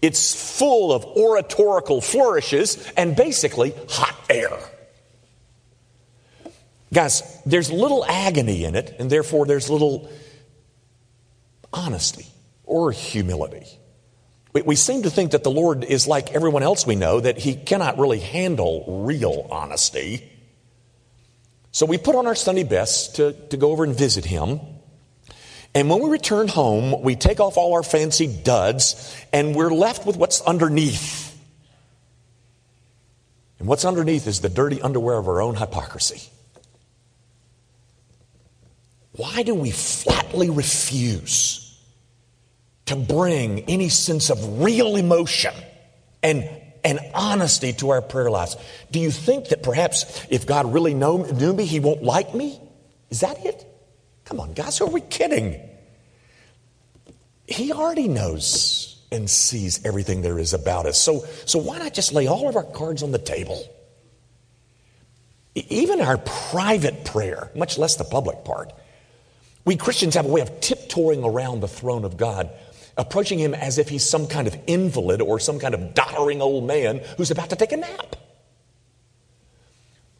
it's 0.00 0.56
full 0.56 0.92
of 0.92 1.04
oratorical 1.04 2.00
flourishes, 2.00 2.92
and 2.96 3.16
basically 3.16 3.74
hot 3.88 4.14
air. 4.30 4.56
Guys, 6.92 7.40
there's 7.44 7.72
little 7.72 8.04
agony 8.04 8.64
in 8.64 8.76
it, 8.76 8.94
and 9.00 9.10
therefore 9.10 9.46
there's 9.46 9.68
little 9.68 10.08
honesty 11.74 12.26
or 12.64 12.92
humility. 12.92 13.66
We, 14.52 14.62
we, 14.62 14.76
seem 14.76 15.02
to 15.02 15.10
think 15.10 15.32
that 15.32 15.42
the 15.42 15.50
Lord 15.50 15.84
is 15.84 16.06
like 16.06 16.32
everyone 16.32 16.62
else 16.62 16.86
we 16.86 16.94
know, 16.94 17.20
that 17.20 17.38
He 17.38 17.54
cannot 17.54 17.98
really 17.98 18.20
handle 18.20 19.02
real 19.04 19.46
honesty. 19.50 20.30
So 21.72 21.86
we 21.86 21.98
put 21.98 22.14
on 22.14 22.26
our 22.26 22.36
Sunday 22.36 22.62
best 22.62 23.16
to, 23.16 23.32
to 23.48 23.56
go 23.56 23.72
over 23.72 23.84
and 23.84 23.96
visit 23.96 24.24
Him. 24.24 24.60
And 25.74 25.90
when 25.90 26.00
we 26.00 26.08
return 26.08 26.46
home, 26.46 27.02
we 27.02 27.16
take 27.16 27.40
off 27.40 27.56
all 27.56 27.74
our 27.74 27.82
fancy 27.82 28.28
duds 28.28 29.16
and 29.32 29.56
we're 29.56 29.74
left 29.74 30.06
with 30.06 30.16
what's 30.16 30.40
underneath. 30.40 31.36
And 33.58 33.66
what's 33.66 33.84
underneath 33.84 34.28
is 34.28 34.40
the 34.40 34.48
dirty 34.48 34.80
underwear 34.80 35.16
of 35.16 35.26
our 35.26 35.42
own 35.42 35.56
hypocrisy. 35.56 36.30
Why 39.16 39.42
do 39.42 39.54
we 39.54 39.70
flatly 39.70 40.50
refuse 40.50 41.63
to 42.86 42.96
bring 42.96 43.60
any 43.60 43.88
sense 43.88 44.30
of 44.30 44.62
real 44.62 44.96
emotion 44.96 45.54
and, 46.22 46.48
and 46.84 47.00
honesty 47.14 47.72
to 47.74 47.90
our 47.90 48.02
prayer 48.02 48.30
lives? 48.30 48.56
Do 48.90 49.00
you 49.00 49.10
think 49.10 49.48
that 49.48 49.62
perhaps 49.62 50.26
if 50.30 50.46
God 50.46 50.72
really 50.72 50.94
know, 50.94 51.18
knew 51.18 51.52
me, 51.52 51.64
he 51.64 51.80
won't 51.80 52.02
like 52.02 52.34
me? 52.34 52.60
Is 53.10 53.20
that 53.20 53.44
it? 53.44 53.66
Come 54.24 54.40
on, 54.40 54.54
guys, 54.54 54.78
who 54.78 54.86
are 54.86 54.90
we 54.90 55.00
kidding? 55.00 55.60
He 57.46 57.72
already 57.72 58.08
knows 58.08 59.02
and 59.12 59.30
sees 59.30 59.84
everything 59.84 60.22
there 60.22 60.38
is 60.38 60.52
about 60.52 60.86
us. 60.86 61.00
So, 61.00 61.24
so 61.44 61.58
why 61.58 61.78
not 61.78 61.94
just 61.94 62.12
lay 62.12 62.26
all 62.26 62.48
of 62.48 62.56
our 62.56 62.64
cards 62.64 63.02
on 63.02 63.12
the 63.12 63.18
table? 63.18 63.62
Even 65.54 66.00
our 66.00 66.18
private 66.18 67.04
prayer, 67.04 67.50
much 67.54 67.78
less 67.78 67.96
the 67.96 68.04
public 68.04 68.44
part. 68.44 68.72
We 69.64 69.76
Christians 69.76 70.14
have 70.14 70.26
a 70.26 70.28
way 70.28 70.40
of 70.40 70.60
tiptoeing 70.60 71.22
around 71.22 71.60
the 71.60 71.68
throne 71.68 72.04
of 72.04 72.16
God, 72.16 72.50
approaching 72.96 73.38
Him 73.38 73.54
as 73.54 73.78
if 73.78 73.88
He's 73.88 74.08
some 74.08 74.26
kind 74.26 74.46
of 74.46 74.56
invalid 74.66 75.20
or 75.20 75.38
some 75.38 75.58
kind 75.58 75.74
of 75.74 75.94
doddering 75.94 76.40
old 76.40 76.66
man 76.66 77.00
who's 77.16 77.30
about 77.30 77.50
to 77.50 77.56
take 77.56 77.72
a 77.72 77.76
nap. 77.76 78.16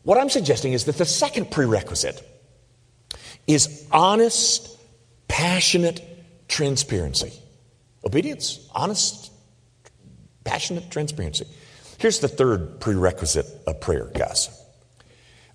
What 0.02 0.18
I'm 0.18 0.28
suggesting 0.28 0.74
is 0.74 0.84
that 0.84 0.98
the 0.98 1.06
second 1.06 1.50
prerequisite 1.50 2.22
is 3.46 3.86
honest, 3.90 4.68
passionate 5.28 6.02
transparency. 6.48 7.32
Obedience, 8.04 8.68
honest, 8.74 9.32
passionate 10.44 10.90
transparency. 10.90 11.46
Here's 11.98 12.20
the 12.20 12.28
third 12.28 12.80
prerequisite 12.80 13.46
of 13.66 13.80
prayer, 13.80 14.10
guys. 14.14 14.50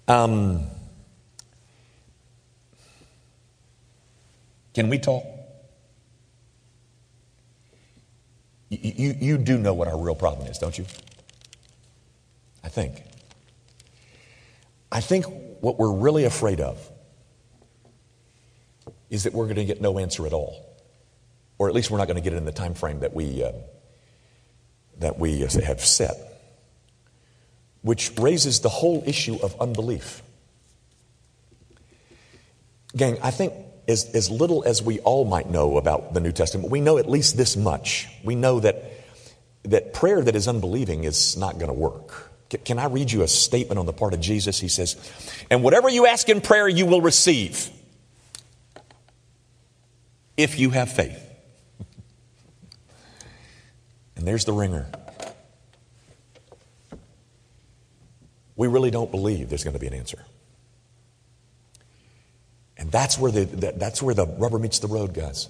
Um, 0.07 0.63
can 4.73 4.89
we 4.89 4.97
talk? 4.97 5.23
You, 8.69 9.15
you, 9.19 9.37
do 9.37 9.57
know 9.57 9.73
what 9.73 9.87
our 9.87 9.97
real 9.97 10.15
problem 10.15 10.47
is, 10.47 10.59
don't 10.59 10.77
you? 10.77 10.85
I 12.63 12.69
think. 12.69 13.01
I 14.91 15.01
think 15.01 15.25
what 15.59 15.79
we're 15.79 15.91
really 15.91 16.23
afraid 16.23 16.61
of 16.61 16.77
is 19.09 19.23
that 19.23 19.33
we're 19.33 19.45
going 19.45 19.55
to 19.55 19.65
get 19.65 19.81
no 19.81 19.97
answer 19.97 20.27
at 20.27 20.33
all. 20.33 20.65
Or 21.57 21.67
at 21.67 21.75
least 21.75 21.89
we're 21.89 21.97
not 21.97 22.07
going 22.07 22.15
to 22.15 22.21
get 22.21 22.33
it 22.33 22.37
in 22.37 22.45
the 22.45 22.51
time 22.51 22.75
frame 22.75 22.99
that 22.99 23.13
we, 23.13 23.43
uh, 23.43 23.51
that 24.99 25.17
we 25.17 25.43
uh, 25.43 25.49
have 25.61 25.83
set. 25.83 26.15
Which 27.81 28.11
raises 28.17 28.59
the 28.59 28.69
whole 28.69 29.03
issue 29.05 29.37
of 29.41 29.59
unbelief. 29.59 30.21
Gang, 32.95 33.17
I 33.21 33.31
think 33.31 33.53
as, 33.89 34.05
as 34.13 34.29
little 34.29 34.63
as 34.65 34.81
we 34.83 34.99
all 34.99 35.25
might 35.25 35.49
know 35.49 35.77
about 35.77 36.13
the 36.13 36.19
New 36.19 36.31
Testament, 36.31 36.69
we 36.69 36.79
know 36.79 36.97
at 36.99 37.09
least 37.09 37.35
this 37.35 37.57
much. 37.57 38.07
We 38.23 38.35
know 38.35 38.59
that, 38.59 38.83
that 39.63 39.93
prayer 39.93 40.21
that 40.21 40.35
is 40.35 40.47
unbelieving 40.47 41.03
is 41.03 41.35
not 41.35 41.55
going 41.55 41.67
to 41.67 41.73
work. 41.73 42.31
Can 42.65 42.79
I 42.79 42.85
read 42.85 43.11
you 43.11 43.23
a 43.23 43.27
statement 43.27 43.79
on 43.79 43.85
the 43.85 43.93
part 43.93 44.13
of 44.13 44.19
Jesus? 44.21 44.59
He 44.59 44.67
says, 44.69 44.95
And 45.49 45.63
whatever 45.63 45.89
you 45.89 46.05
ask 46.05 46.29
in 46.29 46.41
prayer, 46.41 46.67
you 46.67 46.85
will 46.85 47.01
receive 47.01 47.69
if 50.37 50.59
you 50.59 50.69
have 50.69 50.91
faith. 50.91 51.21
and 54.15 54.27
there's 54.27 54.45
the 54.45 54.53
ringer. 54.53 54.87
We 58.55 58.67
really 58.67 58.91
don't 58.91 59.09
believe 59.09 59.49
there's 59.49 59.63
going 59.63 59.75
to 59.75 59.79
be 59.79 59.87
an 59.87 59.93
answer. 59.93 60.25
And 62.79 62.89
that's 62.89 63.19
where 63.19 63.29
the, 63.31 63.73
that's 63.75 64.01
where 64.01 64.15
the 64.15 64.25
rubber 64.25 64.57
meets 64.57 64.79
the 64.79 64.87
road, 64.87 65.13
guys. 65.13 65.49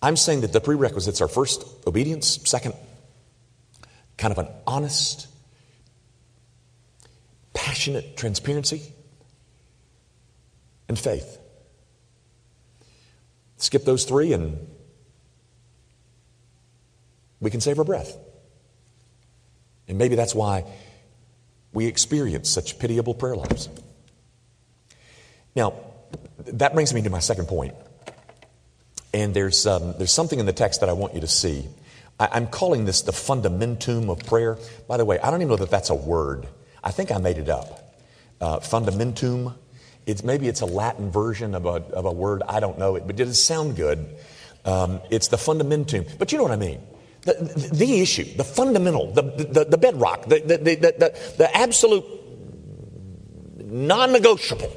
I'm 0.00 0.16
saying 0.16 0.42
that 0.42 0.52
the 0.52 0.60
prerequisites 0.60 1.20
are 1.20 1.26
first, 1.26 1.64
obedience, 1.86 2.38
second, 2.44 2.74
kind 4.16 4.30
of 4.30 4.38
an 4.38 4.48
honest, 4.64 5.26
passionate 7.52 8.16
transparency, 8.16 8.80
and 10.88 10.96
faith. 10.96 11.38
Skip 13.56 13.84
those 13.84 14.04
three 14.04 14.32
and 14.32 14.68
we 17.40 17.50
can 17.50 17.60
save 17.60 17.80
our 17.80 17.84
breath. 17.84 18.16
And 19.88 19.98
maybe 19.98 20.14
that's 20.14 20.34
why 20.34 20.64
we 21.72 21.86
experience 21.86 22.48
such 22.48 22.78
pitiable 22.78 23.14
prayer 23.14 23.34
lives. 23.34 23.68
Now, 25.56 25.87
that 26.38 26.74
brings 26.74 26.94
me 26.94 27.02
to 27.02 27.10
my 27.10 27.18
second 27.18 27.46
point. 27.46 27.74
And 29.12 29.34
there's, 29.34 29.66
um, 29.66 29.94
there's 29.98 30.12
something 30.12 30.38
in 30.38 30.46
the 30.46 30.52
text 30.52 30.80
that 30.80 30.88
I 30.88 30.92
want 30.92 31.14
you 31.14 31.20
to 31.20 31.26
see. 31.28 31.66
I, 32.20 32.28
I'm 32.32 32.46
calling 32.46 32.84
this 32.84 33.02
the 33.02 33.12
fundamentum 33.12 34.10
of 34.10 34.20
prayer. 34.20 34.58
By 34.86 34.96
the 34.96 35.04
way, 35.04 35.18
I 35.18 35.30
don't 35.30 35.40
even 35.40 35.48
know 35.48 35.56
that 35.56 35.70
that's 35.70 35.90
a 35.90 35.94
word. 35.94 36.46
I 36.82 36.90
think 36.90 37.10
I 37.10 37.18
made 37.18 37.38
it 37.38 37.48
up. 37.48 37.94
Uh, 38.40 38.60
fundamentum. 38.60 39.54
It's, 40.06 40.22
maybe 40.22 40.48
it's 40.48 40.60
a 40.60 40.66
Latin 40.66 41.10
version 41.10 41.54
of 41.54 41.66
a, 41.66 41.82
of 41.92 42.04
a 42.04 42.12
word. 42.12 42.42
I 42.48 42.60
don't 42.60 42.78
know 42.78 42.96
it, 42.96 43.06
but 43.06 43.16
did 43.16 43.28
it 43.28 43.34
sound 43.34 43.76
good? 43.76 44.16
Um, 44.64 45.00
it's 45.10 45.28
the 45.28 45.36
fundamentum. 45.36 46.18
But 46.18 46.32
you 46.32 46.38
know 46.38 46.44
what 46.44 46.52
I 46.52 46.56
mean. 46.56 46.80
The, 47.22 47.34
the, 47.34 47.74
the 47.74 48.00
issue, 48.00 48.24
the 48.36 48.44
fundamental, 48.44 49.12
the, 49.12 49.22
the, 49.22 49.64
the 49.64 49.76
bedrock, 49.76 50.26
the, 50.26 50.38
the, 50.38 50.56
the, 50.56 50.74
the, 50.76 51.34
the 51.36 51.56
absolute 51.56 52.04
non 53.58 54.12
negotiable. 54.12 54.72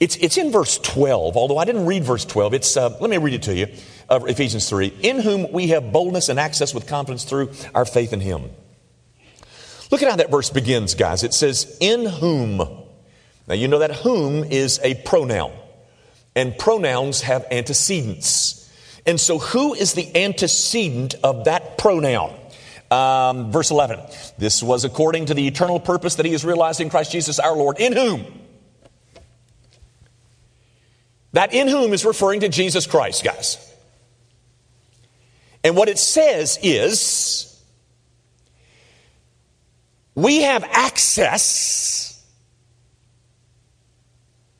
It's, 0.00 0.16
it's 0.16 0.36
in 0.36 0.50
verse 0.50 0.78
12, 0.78 1.36
although 1.36 1.58
I 1.58 1.64
didn't 1.64 1.86
read 1.86 2.04
verse 2.04 2.24
12. 2.24 2.54
It's, 2.54 2.76
uh, 2.76 2.96
let 3.00 3.10
me 3.10 3.16
read 3.16 3.34
it 3.34 3.42
to 3.44 3.54
you 3.54 3.68
uh, 4.08 4.20
Ephesians 4.26 4.68
3. 4.68 4.92
In 5.02 5.20
whom 5.20 5.50
we 5.52 5.68
have 5.68 5.92
boldness 5.92 6.28
and 6.28 6.38
access 6.38 6.74
with 6.74 6.86
confidence 6.86 7.24
through 7.24 7.52
our 7.74 7.84
faith 7.84 8.12
in 8.12 8.20
Him. 8.20 8.50
Look 9.90 10.02
at 10.02 10.10
how 10.10 10.16
that 10.16 10.30
verse 10.30 10.50
begins, 10.50 10.94
guys. 10.94 11.22
It 11.22 11.34
says, 11.34 11.76
In 11.80 12.06
whom. 12.06 12.58
Now, 13.46 13.54
you 13.54 13.68
know 13.68 13.80
that 13.80 13.92
whom 13.96 14.42
is 14.44 14.80
a 14.82 14.94
pronoun, 14.94 15.52
and 16.34 16.56
pronouns 16.56 17.20
have 17.22 17.46
antecedents. 17.50 18.60
And 19.06 19.20
so, 19.20 19.38
who 19.38 19.74
is 19.74 19.92
the 19.92 20.16
antecedent 20.16 21.14
of 21.22 21.44
that 21.44 21.76
pronoun? 21.76 22.34
Um, 22.90 23.52
verse 23.52 23.70
11. 23.70 24.00
This 24.38 24.62
was 24.62 24.84
according 24.84 25.26
to 25.26 25.34
the 25.34 25.46
eternal 25.46 25.78
purpose 25.78 26.14
that 26.16 26.26
He 26.26 26.32
has 26.32 26.44
realized 26.44 26.80
in 26.80 26.90
Christ 26.90 27.12
Jesus 27.12 27.38
our 27.38 27.54
Lord, 27.54 27.78
in 27.78 27.92
whom. 27.92 28.43
That 31.34 31.52
in 31.52 31.66
whom 31.66 31.92
is 31.92 32.04
referring 32.04 32.40
to 32.40 32.48
Jesus 32.48 32.86
Christ, 32.86 33.24
guys. 33.24 33.58
And 35.64 35.76
what 35.76 35.88
it 35.88 35.98
says 35.98 36.60
is, 36.62 37.60
we 40.14 40.42
have 40.42 40.62
access 40.62 42.24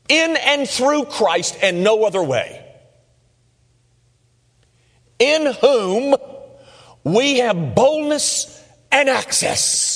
in 0.08 0.36
and 0.36 0.68
through 0.68 1.04
Christ 1.04 1.56
and 1.62 1.84
no 1.84 2.02
other 2.04 2.22
way. 2.22 2.60
In 5.20 5.52
whom 5.52 6.16
we 7.04 7.38
have 7.38 7.76
boldness 7.76 8.60
and 8.90 9.08
access. 9.08 9.93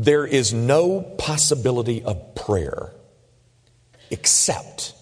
There 0.00 0.24
is 0.24 0.54
no 0.54 1.02
possibility 1.02 2.02
of 2.02 2.34
prayer 2.34 2.90
except 4.10 4.94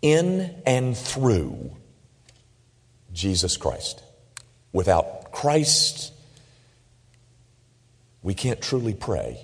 in 0.00 0.62
and 0.64 0.96
through 0.96 1.76
Jesus 3.12 3.58
Christ. 3.58 4.02
Without 4.72 5.32
Christ, 5.32 6.14
we 8.22 8.32
can't 8.32 8.62
truly 8.62 8.94
pray. 8.94 9.38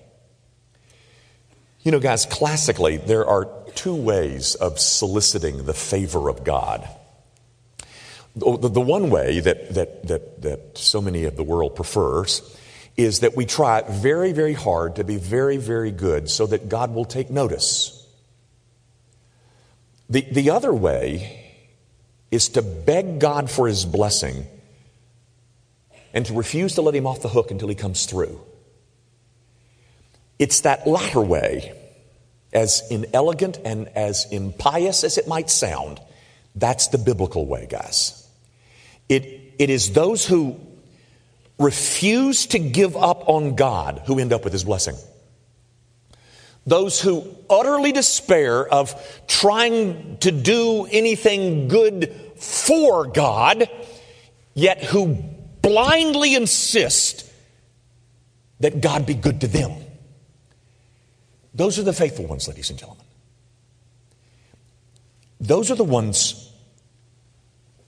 You 1.83 1.93
know, 1.93 2.01
guys, 2.01 2.25
classically, 2.25 2.97
there 2.97 3.27
are 3.27 3.51
two 3.75 3.95
ways 3.95 4.55
of 4.55 4.81
soliciting 4.81 5.67
the 5.67 5.75
favor 5.75 6.31
of 6.31 6.45
God. 6.45 6.89
The, 8.35 8.71
the 8.71 8.81
one 8.81 9.11
way 9.11 9.39
that, 9.39 9.75
that, 9.75 10.07
that, 10.07 10.41
that 10.41 10.79
so 10.79 11.03
many 11.03 11.25
of 11.25 11.37
the 11.37 11.45
world 11.45 11.77
prefers 11.77 12.41
is 12.97 13.21
that 13.21 13.37
we 13.37 13.45
try 13.45 13.83
very, 13.83 14.33
very 14.33 14.55
hard 14.55 14.97
to 14.97 15.05
be 15.05 15.17
very, 15.17 15.59
very 15.59 15.91
good 15.91 16.31
so 16.31 16.47
that 16.47 16.69
God 16.69 16.95
will 16.95 17.05
take 17.05 17.31
notice. 17.31 18.07
The, 20.09 20.23
the 20.31 20.51
other 20.51 20.73
way 20.73 21.55
is 22.31 22.49
to 22.51 22.63
beg 22.63 23.19
God 23.19 23.51
for 23.51 23.69
his 23.69 23.85
blessing 23.85 24.47
and 26.15 26.25
to 26.27 26.35
refuse 26.35 26.75
to 26.75 26.83
let 26.83 26.95
him 26.95 27.07
off 27.07 27.21
the 27.21 27.29
hook 27.29 27.51
until 27.51 27.69
he 27.69 27.75
comes 27.75 28.07
through. 28.07 28.41
It's 30.39 30.63
that 30.63 30.87
latter 30.87 31.21
way, 31.21 31.75
as 32.53 32.83
inelegant 32.91 33.59
and 33.65 33.89
as 33.89 34.27
impious 34.31 35.05
as 35.05 35.19
it 35.19 35.29
might 35.29 35.51
sound, 35.51 36.01
that's 36.55 36.89
the 36.89 36.99
biblical 36.99 37.47
way, 37.47 37.67
guys. 37.69 38.27
It, 39.09 39.55
it 39.59 39.69
is 39.69 39.93
those 39.93 40.27
who 40.27 40.59
refuse 41.59 42.47
to 42.47 42.59
give 42.59 42.97
up 42.97 43.29
on 43.29 43.55
God 43.55 44.03
who 44.07 44.19
end 44.19 44.33
up 44.33 44.45
with 44.45 44.53
his 44.53 44.65
blessing. 44.65 44.97
Those 46.67 47.01
who 47.01 47.25
utterly 47.49 47.93
despair 47.93 48.67
of 48.67 48.95
trying 49.29 50.19
to 50.19 50.33
do 50.33 50.87
anything 50.91 51.69
good 51.69 52.13
for 52.37 53.07
God, 53.07 53.71
yet 54.55 54.83
who 54.85 55.15
blindly 55.63 56.35
insist 56.35 57.31
that 58.61 58.81
God 58.81 59.07
be 59.07 59.15
good 59.15 59.41
to 59.43 59.47
them. 59.47 59.73
Those 61.55 61.79
are 61.79 61.83
the 61.83 61.93
faithful 61.93 62.27
ones, 62.27 62.49
ladies 62.49 62.69
and 62.69 62.79
gentlemen. 62.79 63.05
Those 65.41 65.71
are 65.71 65.75
the 65.75 65.85
ones 65.85 66.53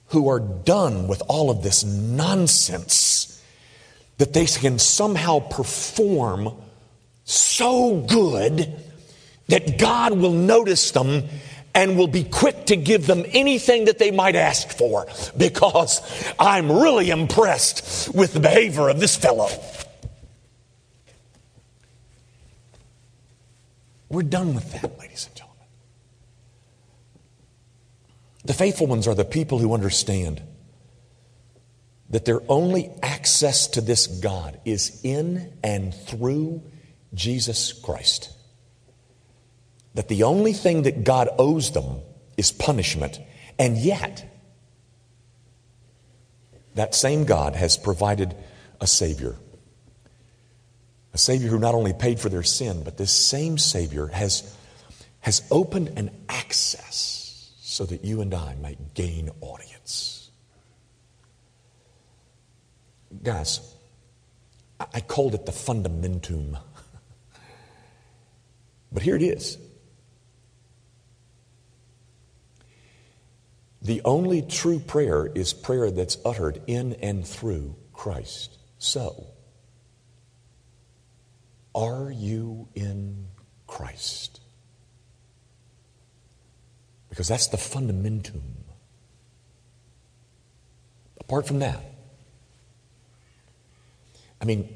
who 0.08 0.28
are 0.28 0.40
done 0.40 1.08
with 1.08 1.22
all 1.28 1.50
of 1.50 1.62
this 1.62 1.84
nonsense 1.84 3.27
that 4.18 4.32
they 4.32 4.46
can 4.46 4.78
somehow 4.78 5.40
perform 5.40 6.52
so 7.24 8.00
good 8.00 8.74
that 9.48 9.78
God 9.78 10.18
will 10.18 10.32
notice 10.32 10.90
them 10.90 11.24
and 11.74 11.96
will 11.96 12.08
be 12.08 12.24
quick 12.24 12.66
to 12.66 12.76
give 12.76 13.06
them 13.06 13.24
anything 13.28 13.84
that 13.84 13.98
they 13.98 14.10
might 14.10 14.34
ask 14.34 14.70
for 14.70 15.06
because 15.36 16.00
I'm 16.38 16.70
really 16.70 17.10
impressed 17.10 18.12
with 18.14 18.32
the 18.32 18.40
behavior 18.40 18.88
of 18.88 18.98
this 19.00 19.16
fellow. 19.16 19.48
We're 24.08 24.22
done 24.22 24.54
with 24.54 24.72
that, 24.72 24.98
ladies 24.98 25.26
and 25.26 25.36
gentlemen. 25.36 25.66
The 28.44 28.54
faithful 28.54 28.86
ones 28.86 29.06
are 29.06 29.14
the 29.14 29.24
people 29.24 29.58
who 29.58 29.74
understand 29.74 30.42
that 32.10 32.24
their 32.24 32.40
only 32.48 32.90
access 33.02 33.66
to 33.68 33.80
this 33.80 34.06
God 34.06 34.60
is 34.64 35.00
in 35.04 35.52
and 35.62 35.94
through 35.94 36.62
Jesus 37.14 37.72
Christ. 37.72 38.32
That 39.94 40.08
the 40.08 40.22
only 40.22 40.52
thing 40.52 40.82
that 40.82 41.04
God 41.04 41.28
owes 41.38 41.72
them 41.72 42.00
is 42.36 42.52
punishment. 42.52 43.20
And 43.58 43.76
yet, 43.76 44.24
that 46.74 46.94
same 46.94 47.24
God 47.24 47.56
has 47.56 47.76
provided 47.76 48.34
a 48.80 48.86
Savior. 48.86 49.36
A 51.12 51.18
Savior 51.18 51.48
who 51.48 51.58
not 51.58 51.74
only 51.74 51.92
paid 51.92 52.20
for 52.20 52.28
their 52.28 52.42
sin, 52.42 52.84
but 52.84 52.96
this 52.96 53.12
same 53.12 53.58
Savior 53.58 54.06
has, 54.06 54.54
has 55.20 55.42
opened 55.50 55.88
an 55.96 56.10
access 56.28 57.52
so 57.60 57.84
that 57.84 58.04
you 58.04 58.20
and 58.20 58.32
I 58.32 58.54
might 58.62 58.94
gain 58.94 59.30
audience. 59.40 60.17
Guys, 63.22 63.74
I 64.78 65.00
called 65.00 65.34
it 65.34 65.46
the 65.46 65.52
fundamentum 65.52 66.58
but 68.92 69.02
here 69.02 69.16
it 69.16 69.22
is. 69.22 69.58
The 73.80 74.02
only 74.04 74.42
true 74.42 74.80
prayer 74.80 75.26
is 75.26 75.52
prayer 75.52 75.90
that's 75.90 76.18
uttered 76.24 76.60
in 76.66 76.94
and 76.94 77.26
through 77.26 77.76
Christ. 77.92 78.58
So, 78.78 79.26
are 81.74 82.10
you 82.10 82.68
in 82.74 83.28
Christ? 83.66 84.40
Because 87.08 87.28
that's 87.28 87.46
the 87.46 87.56
fundamentum. 87.56 88.42
Apart 91.20 91.46
from 91.46 91.60
that, 91.60 91.80
I 94.40 94.44
mean, 94.44 94.68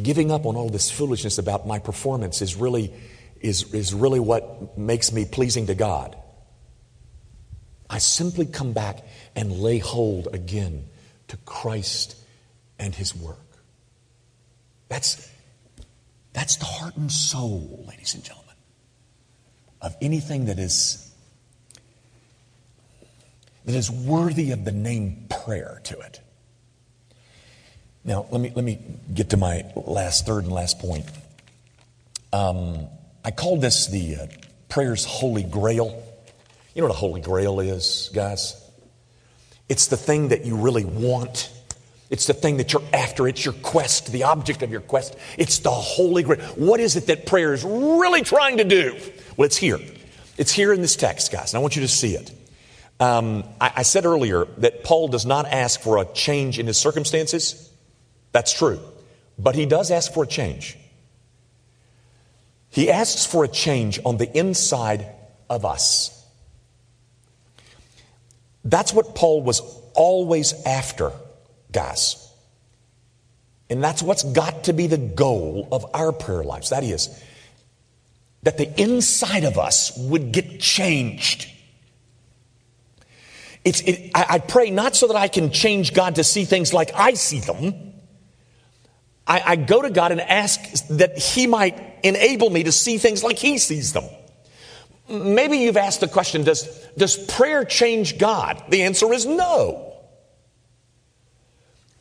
giving 0.00 0.30
up 0.30 0.46
on 0.46 0.56
all 0.56 0.68
this 0.68 0.90
foolishness 0.90 1.38
about 1.38 1.66
my 1.66 1.78
performance 1.78 2.42
is 2.42 2.56
really, 2.56 2.92
is, 3.40 3.72
is 3.74 3.94
really 3.94 4.20
what 4.20 4.76
makes 4.78 5.12
me 5.12 5.24
pleasing 5.24 5.66
to 5.66 5.74
God. 5.74 6.16
I 7.90 7.98
simply 7.98 8.46
come 8.46 8.72
back 8.72 9.04
and 9.34 9.52
lay 9.52 9.78
hold 9.78 10.28
again 10.32 10.84
to 11.28 11.36
Christ 11.38 12.16
and 12.78 12.94
His 12.94 13.14
work. 13.14 13.36
That's, 14.88 15.30
that's 16.32 16.56
the 16.56 16.64
heart 16.64 16.96
and 16.96 17.10
soul, 17.10 17.84
ladies 17.88 18.14
and 18.14 18.24
gentlemen, 18.24 18.54
of 19.80 19.96
anything 20.00 20.46
that 20.46 20.58
is 20.58 21.04
that 23.68 23.74
is 23.74 23.90
worthy 23.90 24.52
of 24.52 24.64
the 24.64 24.72
name 24.72 25.26
prayer 25.28 25.82
to 25.84 25.98
it. 26.00 26.22
Now, 28.08 28.24
let 28.30 28.40
me, 28.40 28.50
let 28.54 28.64
me 28.64 28.78
get 29.12 29.28
to 29.30 29.36
my 29.36 29.70
last, 29.76 30.24
third 30.24 30.44
and 30.44 30.52
last 30.52 30.78
point. 30.78 31.04
Um, 32.32 32.86
I 33.22 33.30
called 33.30 33.60
this 33.60 33.86
the 33.88 34.16
uh, 34.16 34.26
prayer's 34.70 35.04
holy 35.04 35.42
grail. 35.42 36.02
You 36.74 36.80
know 36.80 36.88
what 36.88 36.94
a 36.94 36.98
holy 36.98 37.20
grail 37.20 37.60
is, 37.60 38.10
guys? 38.14 38.56
It's 39.68 39.88
the 39.88 39.98
thing 39.98 40.28
that 40.28 40.46
you 40.46 40.56
really 40.56 40.86
want. 40.86 41.50
It's 42.08 42.26
the 42.26 42.32
thing 42.32 42.56
that 42.56 42.72
you're 42.72 42.82
after. 42.94 43.28
It's 43.28 43.44
your 43.44 43.52
quest, 43.52 44.10
the 44.10 44.22
object 44.22 44.62
of 44.62 44.70
your 44.70 44.80
quest. 44.80 45.14
It's 45.36 45.58
the 45.58 45.70
Holy 45.70 46.22
Grail. 46.22 46.40
What 46.56 46.80
is 46.80 46.96
it 46.96 47.08
that 47.08 47.26
prayer 47.26 47.52
is 47.52 47.62
really 47.62 48.22
trying 48.22 48.56
to 48.56 48.64
do? 48.64 48.96
Well, 49.36 49.44
it's 49.44 49.58
here. 49.58 49.80
It's 50.38 50.50
here 50.50 50.72
in 50.72 50.80
this 50.80 50.96
text, 50.96 51.30
guys, 51.30 51.52
and 51.52 51.58
I 51.58 51.60
want 51.60 51.76
you 51.76 51.82
to 51.82 51.88
see 51.88 52.14
it. 52.14 52.32
Um, 53.00 53.44
I, 53.60 53.72
I 53.76 53.82
said 53.82 54.06
earlier 54.06 54.46
that 54.58 54.82
Paul 54.82 55.08
does 55.08 55.26
not 55.26 55.44
ask 55.44 55.82
for 55.82 55.98
a 55.98 56.06
change 56.06 56.58
in 56.58 56.66
his 56.66 56.78
circumstances. 56.78 57.67
That's 58.32 58.52
true. 58.52 58.80
But 59.38 59.54
he 59.54 59.66
does 59.66 59.90
ask 59.90 60.12
for 60.12 60.24
a 60.24 60.26
change. 60.26 60.76
He 62.70 62.90
asks 62.90 63.24
for 63.24 63.44
a 63.44 63.48
change 63.48 63.98
on 64.04 64.16
the 64.16 64.36
inside 64.36 65.06
of 65.48 65.64
us. 65.64 66.14
That's 68.64 68.92
what 68.92 69.14
Paul 69.14 69.42
was 69.42 69.60
always 69.94 70.52
after, 70.64 71.12
guys. 71.72 72.24
And 73.70 73.82
that's 73.82 74.02
what's 74.02 74.24
got 74.24 74.64
to 74.64 74.72
be 74.72 74.86
the 74.86 74.98
goal 74.98 75.68
of 75.72 75.86
our 75.94 76.12
prayer 76.12 76.42
lives. 76.42 76.70
That 76.70 76.84
is, 76.84 77.22
that 78.42 78.58
the 78.58 78.80
inside 78.80 79.44
of 79.44 79.58
us 79.58 79.96
would 79.96 80.32
get 80.32 80.60
changed. 80.60 81.50
It's, 83.64 83.80
it, 83.82 84.10
I, 84.14 84.26
I, 84.30 84.38
pray 84.38 84.70
not 84.70 84.96
so 84.96 85.08
that 85.08 85.16
I 85.16 85.28
can 85.28 85.50
change 85.50 85.92
God 85.92 86.14
to 86.14 86.24
see 86.24 86.44
things 86.44 86.72
like 86.72 86.90
I 86.94 87.14
see 87.14 87.40
them. 87.40 87.87
I, 89.28 89.42
I 89.44 89.56
go 89.56 89.82
to 89.82 89.90
God 89.90 90.10
and 90.10 90.20
ask 90.20 90.60
that 90.88 91.18
He 91.18 91.46
might 91.46 91.78
enable 92.02 92.48
me 92.48 92.64
to 92.64 92.72
see 92.72 92.96
things 92.96 93.22
like 93.22 93.38
He 93.38 93.58
sees 93.58 93.92
them. 93.92 94.04
Maybe 95.08 95.58
you've 95.58 95.76
asked 95.76 96.00
the 96.00 96.08
question 96.08 96.44
does, 96.44 96.64
does 96.96 97.16
prayer 97.16 97.64
change 97.64 98.18
God? 98.18 98.62
The 98.70 98.82
answer 98.82 99.12
is 99.12 99.26
no. 99.26 99.92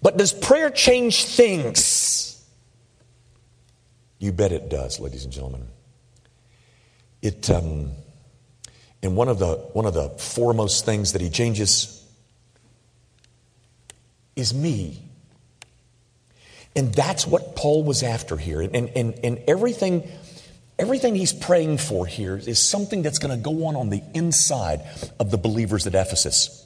But 0.01 0.17
does 0.17 0.31
prayer 0.31 0.69
change 0.69 1.25
things? 1.25 2.45
You 4.19 4.31
bet 4.31 4.51
it 4.51 4.69
does, 4.69 4.99
ladies 4.99 5.25
and 5.25 5.33
gentlemen. 5.33 5.67
It, 7.21 7.49
um, 7.49 7.91
and 9.03 9.15
one 9.15 9.27
of, 9.27 9.39
the, 9.39 9.55
one 9.73 9.85
of 9.85 9.93
the 9.93 10.09
foremost 10.09 10.85
things 10.85 11.13
that 11.13 11.21
he 11.21 11.29
changes 11.29 12.05
is 14.35 14.53
me. 14.53 15.06
And 16.77 16.93
that's 16.93 17.27
what 17.27 17.57
Paul 17.57 17.83
was 17.83 18.03
after 18.03 18.37
here. 18.37 18.61
And, 18.61 18.75
and, 18.75 19.19
and 19.23 19.39
everything 19.47 20.07
Everything 20.79 21.15
he's 21.15 21.33
praying 21.33 21.79
for 21.79 22.05
here 22.05 22.37
is 22.37 22.59
something 22.59 23.01
that's 23.01 23.17
going 23.17 23.35
to 23.35 23.43
go 23.43 23.65
on 23.65 23.75
on 23.75 23.89
the 23.89 24.03
inside 24.13 24.81
of 25.19 25.31
the 25.31 25.37
believers 25.37 25.87
at 25.87 25.95
Ephesus. 25.95 26.65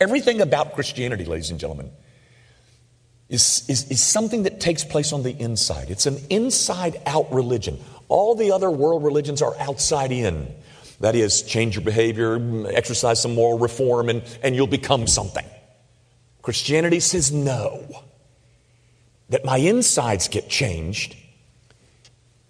Everything 0.00 0.40
about 0.40 0.74
Christianity, 0.74 1.26
ladies 1.26 1.50
and 1.50 1.60
gentlemen, 1.60 1.90
is, 3.28 3.68
is, 3.68 3.90
is 3.90 4.02
something 4.02 4.44
that 4.44 4.60
takes 4.60 4.82
place 4.82 5.12
on 5.12 5.22
the 5.22 5.30
inside. 5.30 5.90
It's 5.90 6.06
an 6.06 6.16
inside 6.30 6.96
out 7.04 7.30
religion. 7.34 7.78
All 8.08 8.34
the 8.34 8.52
other 8.52 8.70
world 8.70 9.04
religions 9.04 9.42
are 9.42 9.54
outside 9.58 10.10
in. 10.10 10.50
That 11.00 11.14
is, 11.14 11.42
change 11.42 11.74
your 11.74 11.84
behavior, 11.84 12.40
exercise 12.70 13.20
some 13.20 13.34
moral 13.34 13.58
reform, 13.58 14.08
and, 14.08 14.22
and 14.42 14.56
you'll 14.56 14.66
become 14.66 15.06
something. 15.06 15.44
Christianity 16.40 17.00
says 17.00 17.30
no. 17.30 18.04
That 19.30 19.44
my 19.44 19.56
insides 19.56 20.28
get 20.28 20.48
changed 20.48 21.16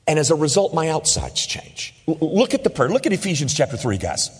and 0.06 0.18
as 0.18 0.30
a 0.30 0.34
result, 0.34 0.74
my 0.74 0.88
outsides 0.88 1.46
change. 1.46 1.94
L- 2.06 2.18
look 2.20 2.54
at 2.54 2.64
the 2.64 2.70
prayer. 2.70 2.90
Look 2.90 3.06
at 3.06 3.12
Ephesians 3.12 3.54
chapter 3.54 3.76
3, 3.76 3.98
guys. 3.98 4.30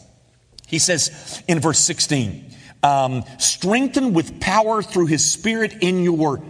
He 0.67 0.79
says 0.79 1.43
in 1.49 1.61
verse 1.61 1.79
16, 1.79 2.53
um, 2.83 3.25
strengthen 3.39 4.13
with 4.13 4.41
power 4.41 4.83
through 4.83 5.07
his 5.07 5.25
spirit 5.25 5.77
in 5.81 6.03
your 6.03 6.43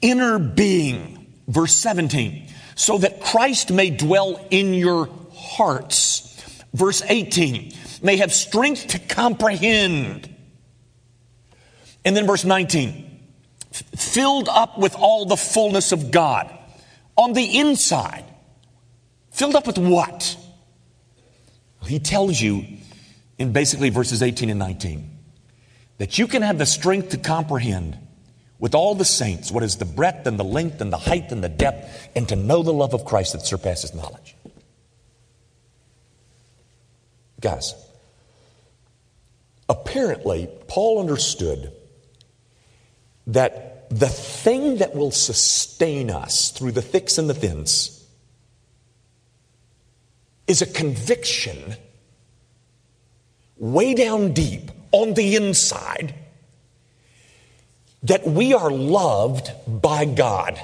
inner 0.00 0.38
being. 0.38 1.18
Verse 1.48 1.74
17, 1.74 2.48
so 2.76 2.98
that 2.98 3.20
Christ 3.20 3.72
may 3.72 3.90
dwell 3.90 4.44
in 4.50 4.74
your 4.74 5.08
hearts. 5.34 6.28
Verse 6.72 7.02
18, 7.06 7.72
may 8.02 8.16
have 8.18 8.32
strength 8.32 8.88
to 8.88 8.98
comprehend. 8.98 10.34
And 12.04 12.16
then 12.16 12.26
verse 12.26 12.44
19, 12.44 13.11
filled 13.72 14.48
up 14.48 14.78
with 14.78 14.94
all 14.94 15.26
the 15.26 15.36
fullness 15.36 15.92
of 15.92 16.10
God 16.10 16.50
on 17.16 17.32
the 17.32 17.58
inside. 17.58 18.24
Filled 19.30 19.54
up 19.54 19.66
with 19.66 19.78
what? 19.78 20.36
He 21.86 21.98
tells 21.98 22.40
you 22.40 22.64
in 23.38 23.52
basically 23.52 23.90
verses 23.90 24.22
18 24.22 24.50
and 24.50 24.58
19 24.58 25.08
that 25.98 26.18
you 26.18 26.26
can 26.26 26.42
have 26.42 26.58
the 26.58 26.66
strength 26.66 27.10
to 27.10 27.16
comprehend 27.16 27.98
with 28.58 28.74
all 28.74 28.94
the 28.94 29.04
saints 29.04 29.50
what 29.50 29.62
is 29.64 29.76
the 29.76 29.84
breadth 29.84 30.26
and 30.26 30.38
the 30.38 30.44
length 30.44 30.80
and 30.80 30.92
the 30.92 30.98
height 30.98 31.32
and 31.32 31.42
the 31.42 31.48
depth, 31.48 32.08
and 32.14 32.28
to 32.28 32.36
know 32.36 32.62
the 32.62 32.72
love 32.72 32.94
of 32.94 33.04
Christ 33.04 33.32
that 33.32 33.44
surpasses 33.44 33.92
knowledge. 33.92 34.36
Guys, 37.40 37.74
apparently, 39.68 40.48
Paul 40.68 41.00
understood 41.00 41.72
that 43.26 43.88
the 43.90 44.08
thing 44.08 44.78
that 44.78 44.94
will 44.94 45.10
sustain 45.10 46.10
us 46.10 46.50
through 46.50 46.72
the 46.72 46.82
thicks 46.82 47.18
and 47.18 47.28
the 47.28 47.34
thins 47.34 48.06
is 50.46 50.62
a 50.62 50.66
conviction 50.66 51.76
way 53.58 53.94
down 53.94 54.32
deep 54.32 54.70
on 54.92 55.14
the 55.14 55.36
inside 55.36 56.14
that 58.02 58.26
we 58.26 58.52
are 58.52 58.70
loved 58.70 59.50
by 59.68 60.04
God. 60.04 60.60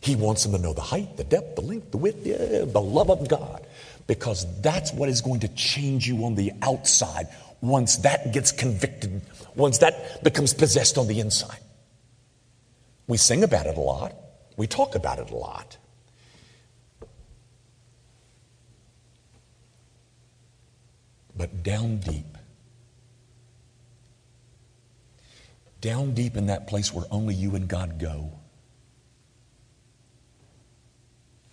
He 0.00 0.14
wants 0.14 0.44
them 0.44 0.52
to 0.52 0.58
know 0.58 0.72
the 0.72 0.82
height, 0.82 1.16
the 1.16 1.24
depth, 1.24 1.56
the 1.56 1.62
length, 1.62 1.90
the 1.90 1.96
width, 1.96 2.24
yeah, 2.24 2.64
the 2.64 2.80
love 2.80 3.10
of 3.10 3.26
God, 3.28 3.66
because 4.06 4.46
that's 4.60 4.92
what 4.92 5.08
is 5.08 5.20
going 5.20 5.40
to 5.40 5.48
change 5.48 6.06
you 6.06 6.24
on 6.24 6.34
the 6.36 6.52
outside 6.62 7.26
once 7.60 7.96
that 7.98 8.32
gets 8.32 8.52
convicted, 8.52 9.22
once 9.54 9.78
that 9.78 10.22
becomes 10.22 10.54
possessed 10.54 10.98
on 10.98 11.06
the 11.06 11.20
inside. 11.20 11.58
We 13.06 13.16
sing 13.16 13.44
about 13.44 13.66
it 13.66 13.76
a 13.76 13.80
lot, 13.80 14.14
we 14.56 14.66
talk 14.66 14.94
about 14.94 15.18
it 15.18 15.30
a 15.30 15.36
lot. 15.36 15.76
But 21.36 21.62
down 21.62 21.98
deep, 21.98 22.38
down 25.80 26.14
deep 26.14 26.36
in 26.36 26.46
that 26.46 26.66
place 26.66 26.92
where 26.92 27.04
only 27.10 27.34
you 27.34 27.54
and 27.54 27.68
God 27.68 27.98
go, 27.98 28.32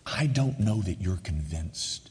I 0.05 0.27
don't 0.27 0.59
know 0.59 0.81
that 0.81 1.01
you're 1.01 1.17
convinced 1.17 2.09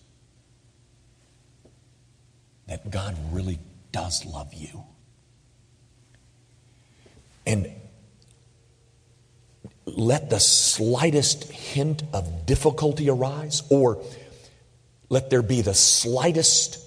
that 2.66 2.90
God 2.90 3.16
really 3.30 3.58
does 3.92 4.24
love 4.24 4.52
you. 4.54 4.84
And 7.46 7.70
let 9.84 10.30
the 10.30 10.40
slightest 10.40 11.50
hint 11.50 12.02
of 12.12 12.46
difficulty 12.46 13.10
arise, 13.10 13.62
or 13.68 14.02
let 15.08 15.28
there 15.28 15.42
be 15.42 15.60
the 15.60 15.74
slightest 15.74 16.78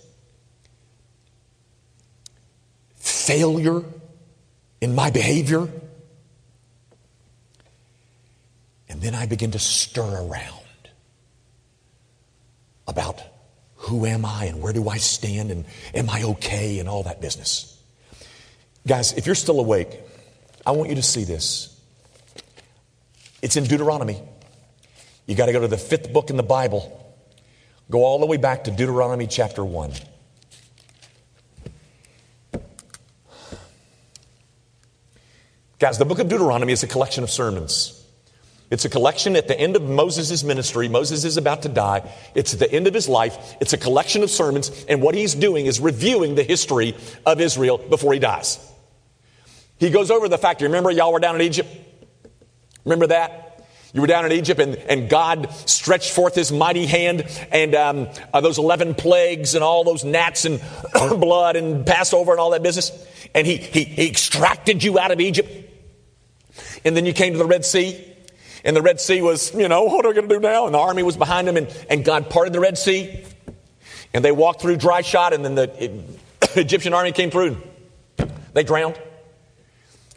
failure 2.95 3.83
in 4.81 4.95
my 4.95 5.11
behavior. 5.11 5.69
And 8.87 9.01
then 9.01 9.13
I 9.13 9.25
begin 9.25 9.51
to 9.51 9.59
stir 9.59 10.23
around 10.23 10.89
about 12.87 13.21
who 13.85 14.05
am 14.05 14.25
I 14.25 14.45
and 14.45 14.61
where 14.61 14.73
do 14.73 14.89
I 14.89 14.97
stand 14.97 15.51
and 15.51 15.65
am 15.93 16.09
I 16.09 16.23
okay 16.23 16.79
and 16.79 16.89
all 16.89 17.03
that 17.03 17.21
business. 17.21 17.79
Guys, 18.87 19.13
if 19.13 19.25
you're 19.25 19.35
still 19.35 19.59
awake, 19.59 19.99
I 20.65 20.71
want 20.71 20.89
you 20.89 20.95
to 20.95 21.03
see 21.03 21.23
this. 21.23 21.79
It's 23.43 23.55
in 23.57 23.65
Deuteronomy. 23.65 24.19
You 25.27 25.35
got 25.35 25.47
to 25.47 25.51
go 25.51 25.59
to 25.59 25.67
the 25.67 25.77
fifth 25.77 26.11
book 26.11 26.31
in 26.31 26.37
the 26.37 26.43
Bible. 26.43 27.15
Go 27.91 28.03
all 28.03 28.19
the 28.19 28.25
way 28.25 28.37
back 28.37 28.63
to 28.63 28.71
Deuteronomy 28.71 29.27
chapter 29.27 29.63
1. 29.63 29.93
Guys, 35.77 35.99
the 35.99 36.05
book 36.05 36.17
of 36.17 36.27
Deuteronomy 36.27 36.73
is 36.73 36.81
a 36.81 36.87
collection 36.87 37.23
of 37.23 37.29
sermons. 37.29 37.94
It's 38.71 38.83
a 38.83 38.89
collection 38.89 39.35
at 39.35 39.47
the 39.47 39.59
end 39.59 39.75
of 39.75 39.83
Moses' 39.83 40.43
ministry. 40.43 40.87
Moses 40.87 41.23
is 41.23 41.37
about 41.37 41.61
to 41.63 41.69
die. 41.69 42.11
It's 42.33 42.53
at 42.53 42.59
the 42.59 42.71
end 42.71 42.87
of 42.87 42.93
his 42.93 43.07
life. 43.07 43.55
It's 43.61 43.73
a 43.73 43.77
collection 43.77 44.23
of 44.23 44.31
sermons, 44.31 44.85
and 44.89 45.01
what 45.01 45.15
he's 45.15 45.35
doing 45.35 45.67
is 45.67 45.79
reviewing 45.79 46.35
the 46.35 46.43
history 46.43 46.95
of 47.25 47.39
Israel 47.39 47.77
before 47.77 48.13
he 48.13 48.19
dies. 48.19 48.59
He 49.77 49.89
goes 49.89 50.09
over 50.09 50.27
the 50.27 50.37
fact, 50.37 50.61
remember 50.61 50.89
y'all 50.89 51.13
were 51.13 51.19
down 51.19 51.35
in 51.35 51.41
Egypt? 51.41 51.69
Remember 52.85 53.07
that? 53.07 53.41
You 53.93 54.01
were 54.01 54.07
down 54.07 54.25
in 54.25 54.33
Egypt, 54.33 54.59
and, 54.59 54.75
and 54.75 55.09
God 55.09 55.49
stretched 55.69 56.11
forth 56.11 56.35
his 56.35 56.51
mighty 56.51 56.85
hand, 56.85 57.23
and 57.51 57.73
um, 57.75 58.07
uh, 58.33 58.41
those 58.41 58.57
11 58.57 58.95
plagues, 58.95 59.55
and 59.55 59.63
all 59.63 59.83
those 59.83 60.03
gnats, 60.03 60.43
and 60.43 60.61
blood, 60.93 61.55
and 61.55 61.85
Passover, 61.85 62.31
and 62.31 62.39
all 62.41 62.49
that 62.49 62.61
business. 62.61 62.91
And 63.33 63.47
he, 63.47 63.57
he, 63.57 63.85
he 63.85 64.09
extracted 64.09 64.83
you 64.83 64.99
out 64.99 65.11
of 65.11 65.21
Egypt. 65.21 65.49
And 66.83 66.95
then 66.95 67.05
you 67.05 67.13
came 67.13 67.33
to 67.33 67.39
the 67.39 67.45
Red 67.45 67.63
Sea, 67.63 68.14
and 68.65 68.75
the 68.75 68.81
Red 68.81 68.99
Sea 68.99 69.21
was, 69.21 69.53
you 69.53 69.69
know, 69.69 69.83
what 69.83 70.05
are 70.05 70.09
we 70.09 70.15
going 70.15 70.27
to 70.27 70.35
do 70.35 70.41
now? 70.41 70.65
And 70.65 70.73
the 70.73 70.79
army 70.79 71.03
was 71.03 71.15
behind 71.15 71.47
them, 71.47 71.55
and, 71.55 71.67
and 71.89 72.03
God 72.03 72.29
parted 72.29 72.51
the 72.51 72.59
Red 72.59 72.77
Sea, 72.77 73.23
and 74.13 74.25
they 74.25 74.31
walked 74.31 74.61
through 74.61 74.77
dry 74.77 75.01
shot, 75.01 75.33
and 75.33 75.45
then 75.45 75.55
the 75.55 76.03
Egyptian 76.59 76.93
army 76.93 77.11
came 77.11 77.29
through. 77.29 77.57
They 78.53 78.63
drowned. 78.63 78.99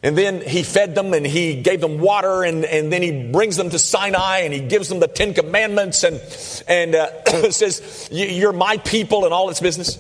And 0.02 0.16
then 0.16 0.40
he 0.40 0.62
fed 0.62 0.94
them 0.94 1.12
and 1.12 1.26
he 1.26 1.61
gave 1.61 1.80
them 1.80 1.98
water 1.98 2.44
and, 2.44 2.64
and 2.64 2.92
then 2.92 3.02
he 3.02 3.32
brings 3.32 3.56
them 3.56 3.68
to 3.70 3.80
Sinai 3.80 4.42
and 4.42 4.54
he 4.54 4.61
gives 4.61 4.88
them 4.88 5.00
the 5.00 5.08
Ten 5.08 5.34
Commandments 5.34 6.04
and, 6.04 6.20
and 6.68 6.94
uh, 6.94 7.50
says, 7.50 8.08
You're 8.12 8.52
my 8.52 8.76
people 8.76 9.24
and 9.24 9.34
all 9.34 9.50
its 9.50 9.58
business. 9.58 9.98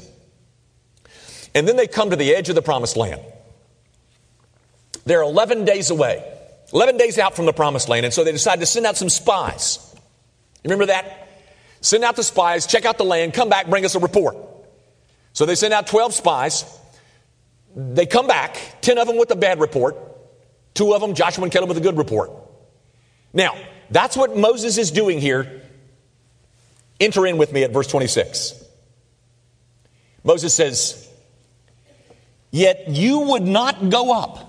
And 1.52 1.66
then 1.66 1.76
they 1.76 1.88
come 1.88 2.10
to 2.10 2.16
the 2.16 2.32
edge 2.36 2.48
of 2.48 2.54
the 2.54 2.62
promised 2.62 2.96
land. 2.96 3.20
They're 5.04 5.22
11 5.22 5.64
days 5.64 5.90
away, 5.90 6.37
11 6.72 6.96
days 6.96 7.18
out 7.18 7.34
from 7.34 7.46
the 7.46 7.52
promised 7.52 7.88
land. 7.88 8.04
And 8.04 8.12
so 8.12 8.24
they 8.24 8.32
decide 8.32 8.60
to 8.60 8.66
send 8.66 8.86
out 8.86 8.96
some 8.96 9.08
spies. 9.08 9.94
Remember 10.64 10.86
that? 10.86 11.28
Send 11.80 12.04
out 12.04 12.16
the 12.16 12.24
spies, 12.24 12.66
check 12.66 12.84
out 12.84 12.98
the 12.98 13.04
land, 13.04 13.34
come 13.34 13.48
back, 13.48 13.68
bring 13.68 13.84
us 13.84 13.94
a 13.94 14.00
report. 14.00 14.36
So 15.32 15.46
they 15.46 15.54
send 15.54 15.72
out 15.72 15.86
12 15.86 16.14
spies. 16.14 16.64
They 17.76 18.06
come 18.06 18.26
back, 18.26 18.58
10 18.80 18.98
of 18.98 19.06
them 19.06 19.18
with 19.18 19.30
a 19.30 19.36
bad 19.36 19.60
report, 19.60 19.96
two 20.74 20.94
of 20.94 21.00
them, 21.00 21.14
Joshua 21.14 21.44
and 21.44 21.52
Caleb, 21.52 21.68
with 21.68 21.78
a 21.78 21.82
good 21.82 21.96
report. 21.96 22.32
Now, 23.32 23.56
that's 23.90 24.16
what 24.16 24.36
Moses 24.36 24.78
is 24.78 24.90
doing 24.90 25.20
here. 25.20 25.62
Enter 26.98 27.26
in 27.26 27.38
with 27.38 27.52
me 27.52 27.62
at 27.62 27.70
verse 27.70 27.86
26. 27.86 28.64
Moses 30.24 30.52
says, 30.52 31.08
Yet 32.50 32.88
you 32.88 33.20
would 33.20 33.44
not 33.44 33.90
go 33.90 34.12
up, 34.12 34.47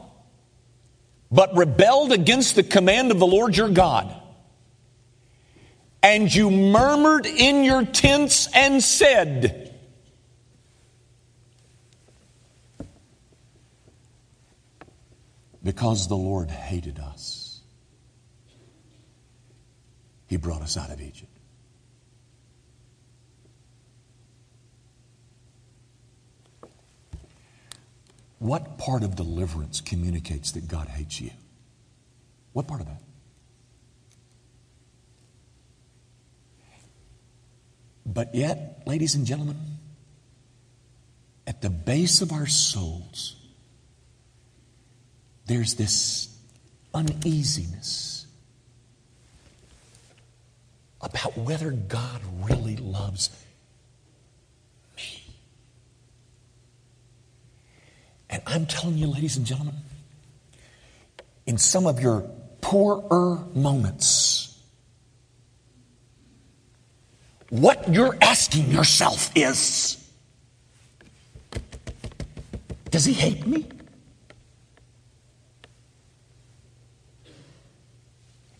but 1.32 1.56
rebelled 1.56 2.12
against 2.12 2.56
the 2.56 2.64
command 2.64 3.12
of 3.12 3.20
the 3.20 3.28
Lord 3.28 3.56
your 3.56 3.70
God. 3.70 4.16
And 6.02 6.34
you 6.34 6.50
murmured 6.50 7.26
in 7.26 7.64
your 7.64 7.84
tents 7.86 8.48
and 8.54 8.84
said, 8.84 9.66
Because 15.62 16.08
the 16.08 16.16
Lord 16.16 16.50
hated 16.50 17.00
us, 17.00 17.62
He 20.28 20.38
brought 20.38 20.62
us 20.62 20.78
out 20.78 20.90
of 20.90 21.02
Egypt. 21.02 21.30
What 28.40 28.78
part 28.78 29.04
of 29.04 29.16
deliverance 29.16 29.82
communicates 29.82 30.52
that 30.54 30.68
God 30.68 30.88
hates 30.88 31.20
you? 31.22 31.32
What 32.54 32.68
part 32.68 32.82
of 32.82 32.88
that? 32.88 33.02
But 38.06 38.34
yet, 38.34 38.82
ladies 38.88 39.14
and 39.14 39.26
gentlemen, 39.26 39.58
at 41.46 41.62
the 41.62 41.70
base 41.70 42.22
of 42.22 42.32
our 42.32 42.48
souls, 42.48 43.36
there's 45.46 45.76
this 45.76 46.36
uneasiness 46.94 48.26
about 51.02 51.38
whether 51.38 51.72
God 51.72 52.22
really 52.42 52.78
loves 52.78 53.30
And 58.30 58.42
I'm 58.46 58.66
telling 58.66 58.98
you, 58.98 59.08
ladies 59.08 59.38
and 59.38 59.46
gentlemen, 59.46 59.76
in 61.46 61.58
some 61.58 61.88
of 61.88 62.00
your 62.00 62.30
poorer 62.62 63.44
moments, 63.56 64.62
what 67.50 67.92
you're 67.92 68.16
asking 68.22 68.70
yourself 68.72 69.32
is 69.36 70.00
Does 72.92 73.06
he 73.06 73.14
hate 73.14 73.46
me? 73.46 73.66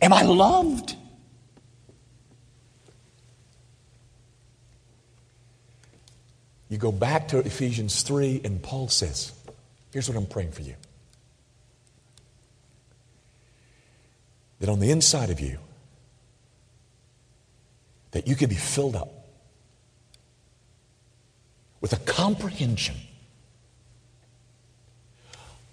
Am 0.02 0.14
I 0.14 0.22
loved? 0.22 0.96
You 6.70 6.78
go 6.78 6.92
back 6.92 7.30
to 7.30 7.40
Ephesians 7.40 8.04
3, 8.04 8.42
and 8.44 8.62
Paul 8.62 8.88
says, 8.90 9.32
Here's 9.92 10.08
what 10.08 10.18
I'm 10.18 10.28
praying 10.28 10.52
for 10.52 10.62
you. 10.62 10.76
That 14.60 14.70
on 14.70 14.80
the 14.80 14.92
inside 14.92 15.30
of 15.30 15.40
you, 15.40 15.58
that 18.12 18.28
you 18.28 18.36
can 18.36 18.50
be 18.50 18.56
filled 18.56 18.96
up 18.96 19.28
with 21.82 21.94
a 21.94 21.98
comprehension 21.98 22.96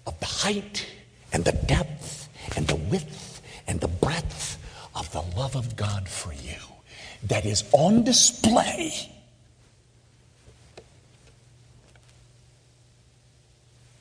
of 0.05 0.19
the 0.19 0.25
height 0.25 0.87
and 1.33 1.43
the 1.43 1.51
depth 1.51 2.29
and 2.55 2.67
the 2.67 2.75
width 2.75 3.41
and 3.67 3.81
the 3.81 3.87
breadth 3.87 4.57
of 4.95 5.11
the 5.11 5.21
love 5.37 5.55
of 5.55 5.75
God 5.75 6.07
for 6.07 6.33
you 6.33 6.55
that 7.23 7.45
is 7.45 7.63
on 7.73 8.03
display. 8.03 9.11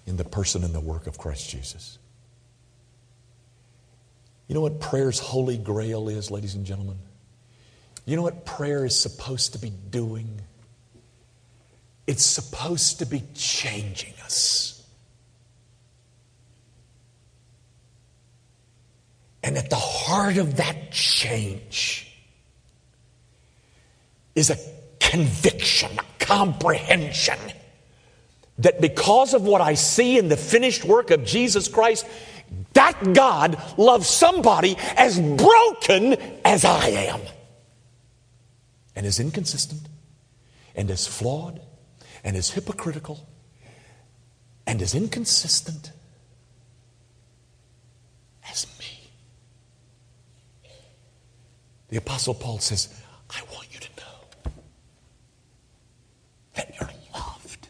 In 0.06 0.16
the 0.16 0.24
person 0.24 0.62
and 0.62 0.72
the 0.72 0.80
work 0.80 1.06
of 1.06 1.18
Christ 1.18 1.50
Jesus. 1.50 1.98
You 4.46 4.54
know 4.54 4.60
what 4.60 4.80
prayer's 4.80 5.18
holy 5.18 5.58
grail 5.58 6.08
is, 6.08 6.30
ladies 6.30 6.54
and 6.54 6.64
gentlemen? 6.64 6.98
You 8.04 8.14
know 8.14 8.22
what 8.22 8.46
prayer 8.46 8.84
is 8.84 8.96
supposed 8.96 9.54
to 9.54 9.58
be 9.58 9.70
doing? 9.70 10.40
It's 12.06 12.24
supposed 12.24 13.00
to 13.00 13.06
be 13.06 13.24
changing 13.34 14.14
us. 14.24 14.86
And 19.42 19.58
at 19.58 19.70
the 19.70 19.76
heart 19.76 20.36
of 20.36 20.56
that 20.56 20.92
change 20.92 22.12
is 24.36 24.50
a 24.50 24.56
conviction, 25.00 25.90
a 25.98 26.24
comprehension 26.24 27.38
that 28.58 28.80
because 28.80 29.34
of 29.34 29.42
what 29.42 29.60
I 29.60 29.74
see 29.74 30.18
in 30.18 30.28
the 30.28 30.36
finished 30.36 30.84
work 30.84 31.10
of 31.10 31.24
Jesus 31.24 31.68
Christ, 31.68 32.06
that 32.72 33.12
God 33.12 33.60
loves 33.76 34.08
somebody 34.08 34.76
as 34.96 35.18
broken 35.18 36.14
as 36.44 36.64
I 36.64 36.88
am, 36.88 37.20
and 38.94 39.06
as 39.06 39.20
inconsistent, 39.20 39.82
and 40.74 40.90
as 40.90 41.06
flawed, 41.06 41.60
and 42.24 42.36
as 42.36 42.50
hypocritical, 42.50 43.28
and 44.66 44.80
as 44.82 44.94
inconsistent 44.94 45.92
as 48.50 48.66
me. 48.78 48.86
The 51.88 51.98
Apostle 51.98 52.34
Paul 52.34 52.58
says, 52.58 53.00
I 53.30 53.40
want 53.52 53.68
you 53.72 53.80
to 53.80 53.88
know 53.96 54.52
that 56.54 56.74
you're 56.80 56.90
loved. 57.14 57.68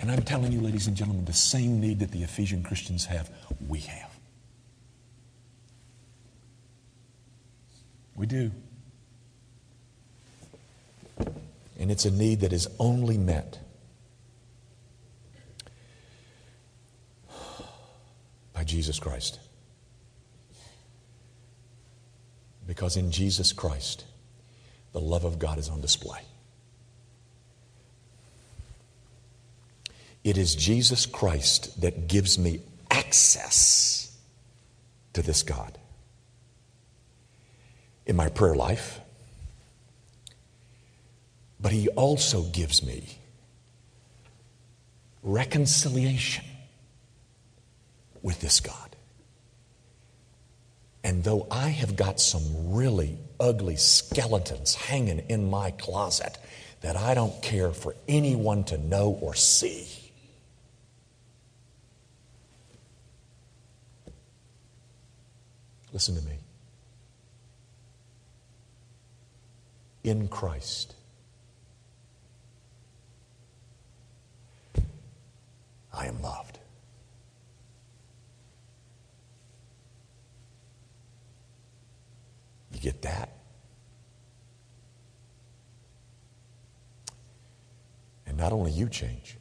And 0.00 0.10
I'm 0.10 0.22
telling 0.22 0.52
you, 0.52 0.60
ladies 0.60 0.86
and 0.86 0.96
gentlemen, 0.96 1.24
the 1.24 1.32
same 1.32 1.80
need 1.80 1.98
that 2.00 2.12
the 2.12 2.22
Ephesian 2.22 2.62
Christians 2.62 3.06
have, 3.06 3.30
we 3.66 3.80
have. 3.80 4.18
We 8.14 8.26
do. 8.26 8.50
And 11.78 11.90
it's 11.90 12.04
a 12.04 12.10
need 12.10 12.40
that 12.40 12.52
is 12.52 12.68
only 12.78 13.18
met 13.18 13.58
by 18.52 18.64
Jesus 18.64 18.98
Christ. 18.98 19.38
Because 22.66 22.96
in 22.96 23.10
Jesus 23.10 23.52
Christ, 23.52 24.04
the 24.92 25.00
love 25.00 25.24
of 25.24 25.38
God 25.38 25.58
is 25.58 25.68
on 25.68 25.80
display. 25.80 26.20
It 30.24 30.36
is 30.36 30.54
Jesus 30.54 31.06
Christ 31.06 31.80
that 31.80 32.08
gives 32.08 32.38
me 32.38 32.60
access 32.90 34.16
to 35.12 35.22
this 35.22 35.42
God. 35.42 35.78
In 38.06 38.16
my 38.16 38.28
prayer 38.28 38.54
life, 38.54 39.00
but 41.60 41.72
He 41.72 41.88
also 41.88 42.42
gives 42.44 42.82
me 42.84 43.18
reconciliation 45.22 46.44
with 48.22 48.40
this 48.40 48.60
God. 48.60 48.96
And 51.04 51.24
though 51.24 51.46
I 51.50 51.68
have 51.68 51.96
got 51.96 52.20
some 52.20 52.72
really 52.74 53.18
ugly 53.40 53.76
skeletons 53.76 54.74
hanging 54.74 55.20
in 55.28 55.48
my 55.48 55.70
closet 55.70 56.38
that 56.80 56.96
I 56.96 57.14
don't 57.14 57.40
care 57.42 57.72
for 57.72 57.94
anyone 58.06 58.64
to 58.64 58.78
know 58.78 59.18
or 59.20 59.34
see, 59.34 59.86
listen 65.92 66.14
to 66.16 66.22
me. 66.22 66.38
In 70.04 70.28
Christ, 70.28 70.94
I 75.92 76.06
am 76.06 76.22
loved. 76.22 76.58
You 82.72 82.80
get 82.80 83.02
that? 83.02 83.32
And 88.26 88.36
not 88.36 88.52
only 88.52 88.70
you 88.70 88.88
change, 88.88 89.36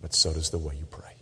but 0.00 0.14
so 0.14 0.32
does 0.32 0.50
the 0.50 0.58
way 0.58 0.76
you 0.76 0.86
pray. 0.86 1.21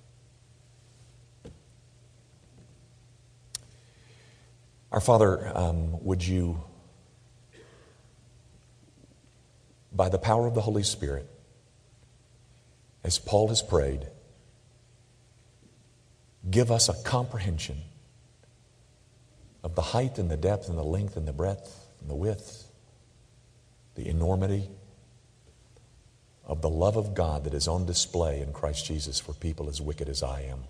Our 4.92 5.00
Father, 5.00 5.52
um, 5.56 6.04
would 6.04 6.26
you, 6.26 6.64
by 9.92 10.08
the 10.08 10.18
power 10.18 10.48
of 10.48 10.54
the 10.54 10.60
Holy 10.60 10.82
Spirit, 10.82 11.28
as 13.04 13.18
Paul 13.18 13.48
has 13.48 13.62
prayed, 13.62 14.06
give 16.50 16.72
us 16.72 16.88
a 16.88 17.02
comprehension 17.04 17.78
of 19.62 19.76
the 19.76 19.82
height 19.82 20.18
and 20.18 20.28
the 20.28 20.36
depth 20.36 20.68
and 20.68 20.76
the 20.76 20.82
length 20.82 21.16
and 21.16 21.26
the 21.26 21.32
breadth 21.32 21.86
and 22.00 22.10
the 22.10 22.14
width, 22.14 22.66
the 23.94 24.08
enormity 24.08 24.68
of 26.44 26.62
the 26.62 26.68
love 26.68 26.96
of 26.96 27.14
God 27.14 27.44
that 27.44 27.54
is 27.54 27.68
on 27.68 27.86
display 27.86 28.40
in 28.40 28.52
Christ 28.52 28.86
Jesus 28.86 29.20
for 29.20 29.34
people 29.34 29.68
as 29.68 29.80
wicked 29.80 30.08
as 30.08 30.22
I 30.24 30.42
am. 30.42 30.64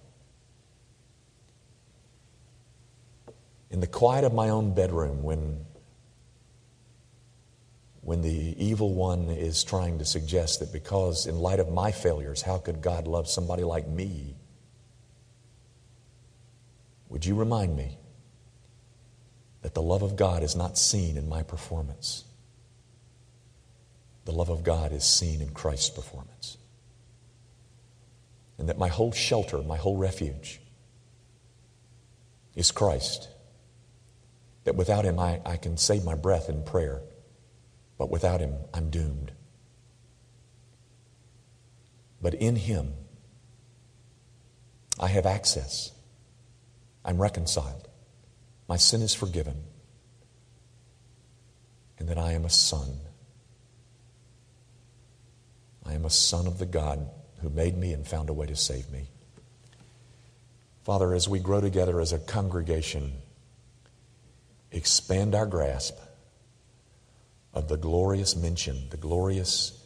In 3.71 3.81
the 3.81 3.87
quiet 3.87 4.25
of 4.25 4.33
my 4.33 4.49
own 4.49 4.75
bedroom, 4.75 5.23
when, 5.23 5.65
when 8.01 8.23
the 8.23 8.55
evil 8.63 8.95
one 8.95 9.31
is 9.31 9.63
trying 9.63 9.99
to 9.99 10.05
suggest 10.05 10.61
that 10.61 10.73
because, 10.73 11.27
in 11.27 11.39
light 11.39 11.61
of 11.61 11.71
my 11.71 11.93
failures, 11.93 12.43
how 12.43 12.59
could 12.59 12.81
God 12.81 13.07
love 13.07 13.29
somebody 13.29 13.63
like 13.63 13.87
me? 13.87 14.35
Would 17.09 17.25
you 17.25 17.35
remind 17.35 17.77
me 17.77 17.99
that 19.63 19.75
the 19.75 19.83
love 19.83 20.03
of 20.03 20.17
God 20.17 20.43
is 20.43 20.57
not 20.57 20.79
seen 20.79 21.17
in 21.17 21.29
my 21.29 21.43
performance. 21.43 22.25
The 24.25 24.33
love 24.33 24.49
of 24.49 24.63
God 24.63 24.93
is 24.93 25.05
seen 25.05 25.41
in 25.41 25.51
Christ's 25.51 25.91
performance. 25.91 26.57
And 28.59 28.69
that 28.69 28.79
my 28.79 28.89
whole 28.89 29.13
shelter, 29.13 29.59
my 29.63 29.77
whole 29.77 29.97
refuge 29.97 30.61
is 32.55 32.71
Christ. 32.71 33.29
That 34.65 34.77
without 34.77 35.05
Him, 35.05 35.19
I, 35.19 35.41
I 35.45 35.57
can 35.57 35.77
save 35.77 36.05
my 36.05 36.15
breath 36.15 36.49
in 36.49 36.63
prayer, 36.63 37.01
but 37.99 38.11
without 38.11 38.41
Him, 38.41 38.55
I'm 38.75 38.91
doomed. 38.91 39.33
But 42.21 42.35
in 42.35 42.57
Him, 42.57 42.93
I 44.99 45.09
have 45.09 45.25
access. 45.25 45.93
I'm 47.05 47.21
reconciled. 47.21 47.89
My 48.69 48.77
sin 48.77 49.01
is 49.03 49.15
forgiven, 49.15 49.65
and 51.99 52.09
that 52.09 52.19
I 52.19 52.33
am 52.33 52.45
a 52.45 52.51
son. 52.51 53.01
I 55.85 55.95
am 55.95 56.05
a 56.05 56.11
son 56.11 56.47
of 56.47 56.59
the 56.59 56.67
God 56.67 57.09
who 57.41 57.49
made 57.49 57.77
me 57.77 57.93
and 57.93 58.07
found 58.07 58.29
a 58.29 58.35
way 58.35 58.47
to 58.47 58.55
save 58.55 58.91
me. 58.91 59.09
Father, 60.85 61.15
as 61.15 61.29
we 61.29 61.41
grow 61.41 61.61
together 61.61 62.01
as 62.01 62.13
a 62.13 62.19
congregation, 62.19 63.13
expand 64.73 65.35
our 65.35 65.47
grasp 65.47 65.99
of 67.53 67.69
the 67.69 67.77
glorious 67.77 68.37
mention, 68.37 68.89
the 68.91 68.97
glorious 68.97 69.85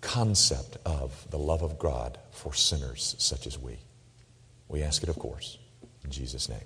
concept 0.00 0.76
of 0.84 1.26
the 1.30 1.38
love 1.38 1.62
of 1.62 1.78
God 1.78 2.18
for 2.30 2.54
sinners 2.54 3.14
such 3.18 3.46
as 3.46 3.58
we. 3.58 3.78
We 4.68 4.82
ask 4.82 5.02
it, 5.02 5.08
of 5.08 5.18
course, 5.18 5.58
in 6.04 6.10
Jesus' 6.10 6.48
name. 6.48 6.58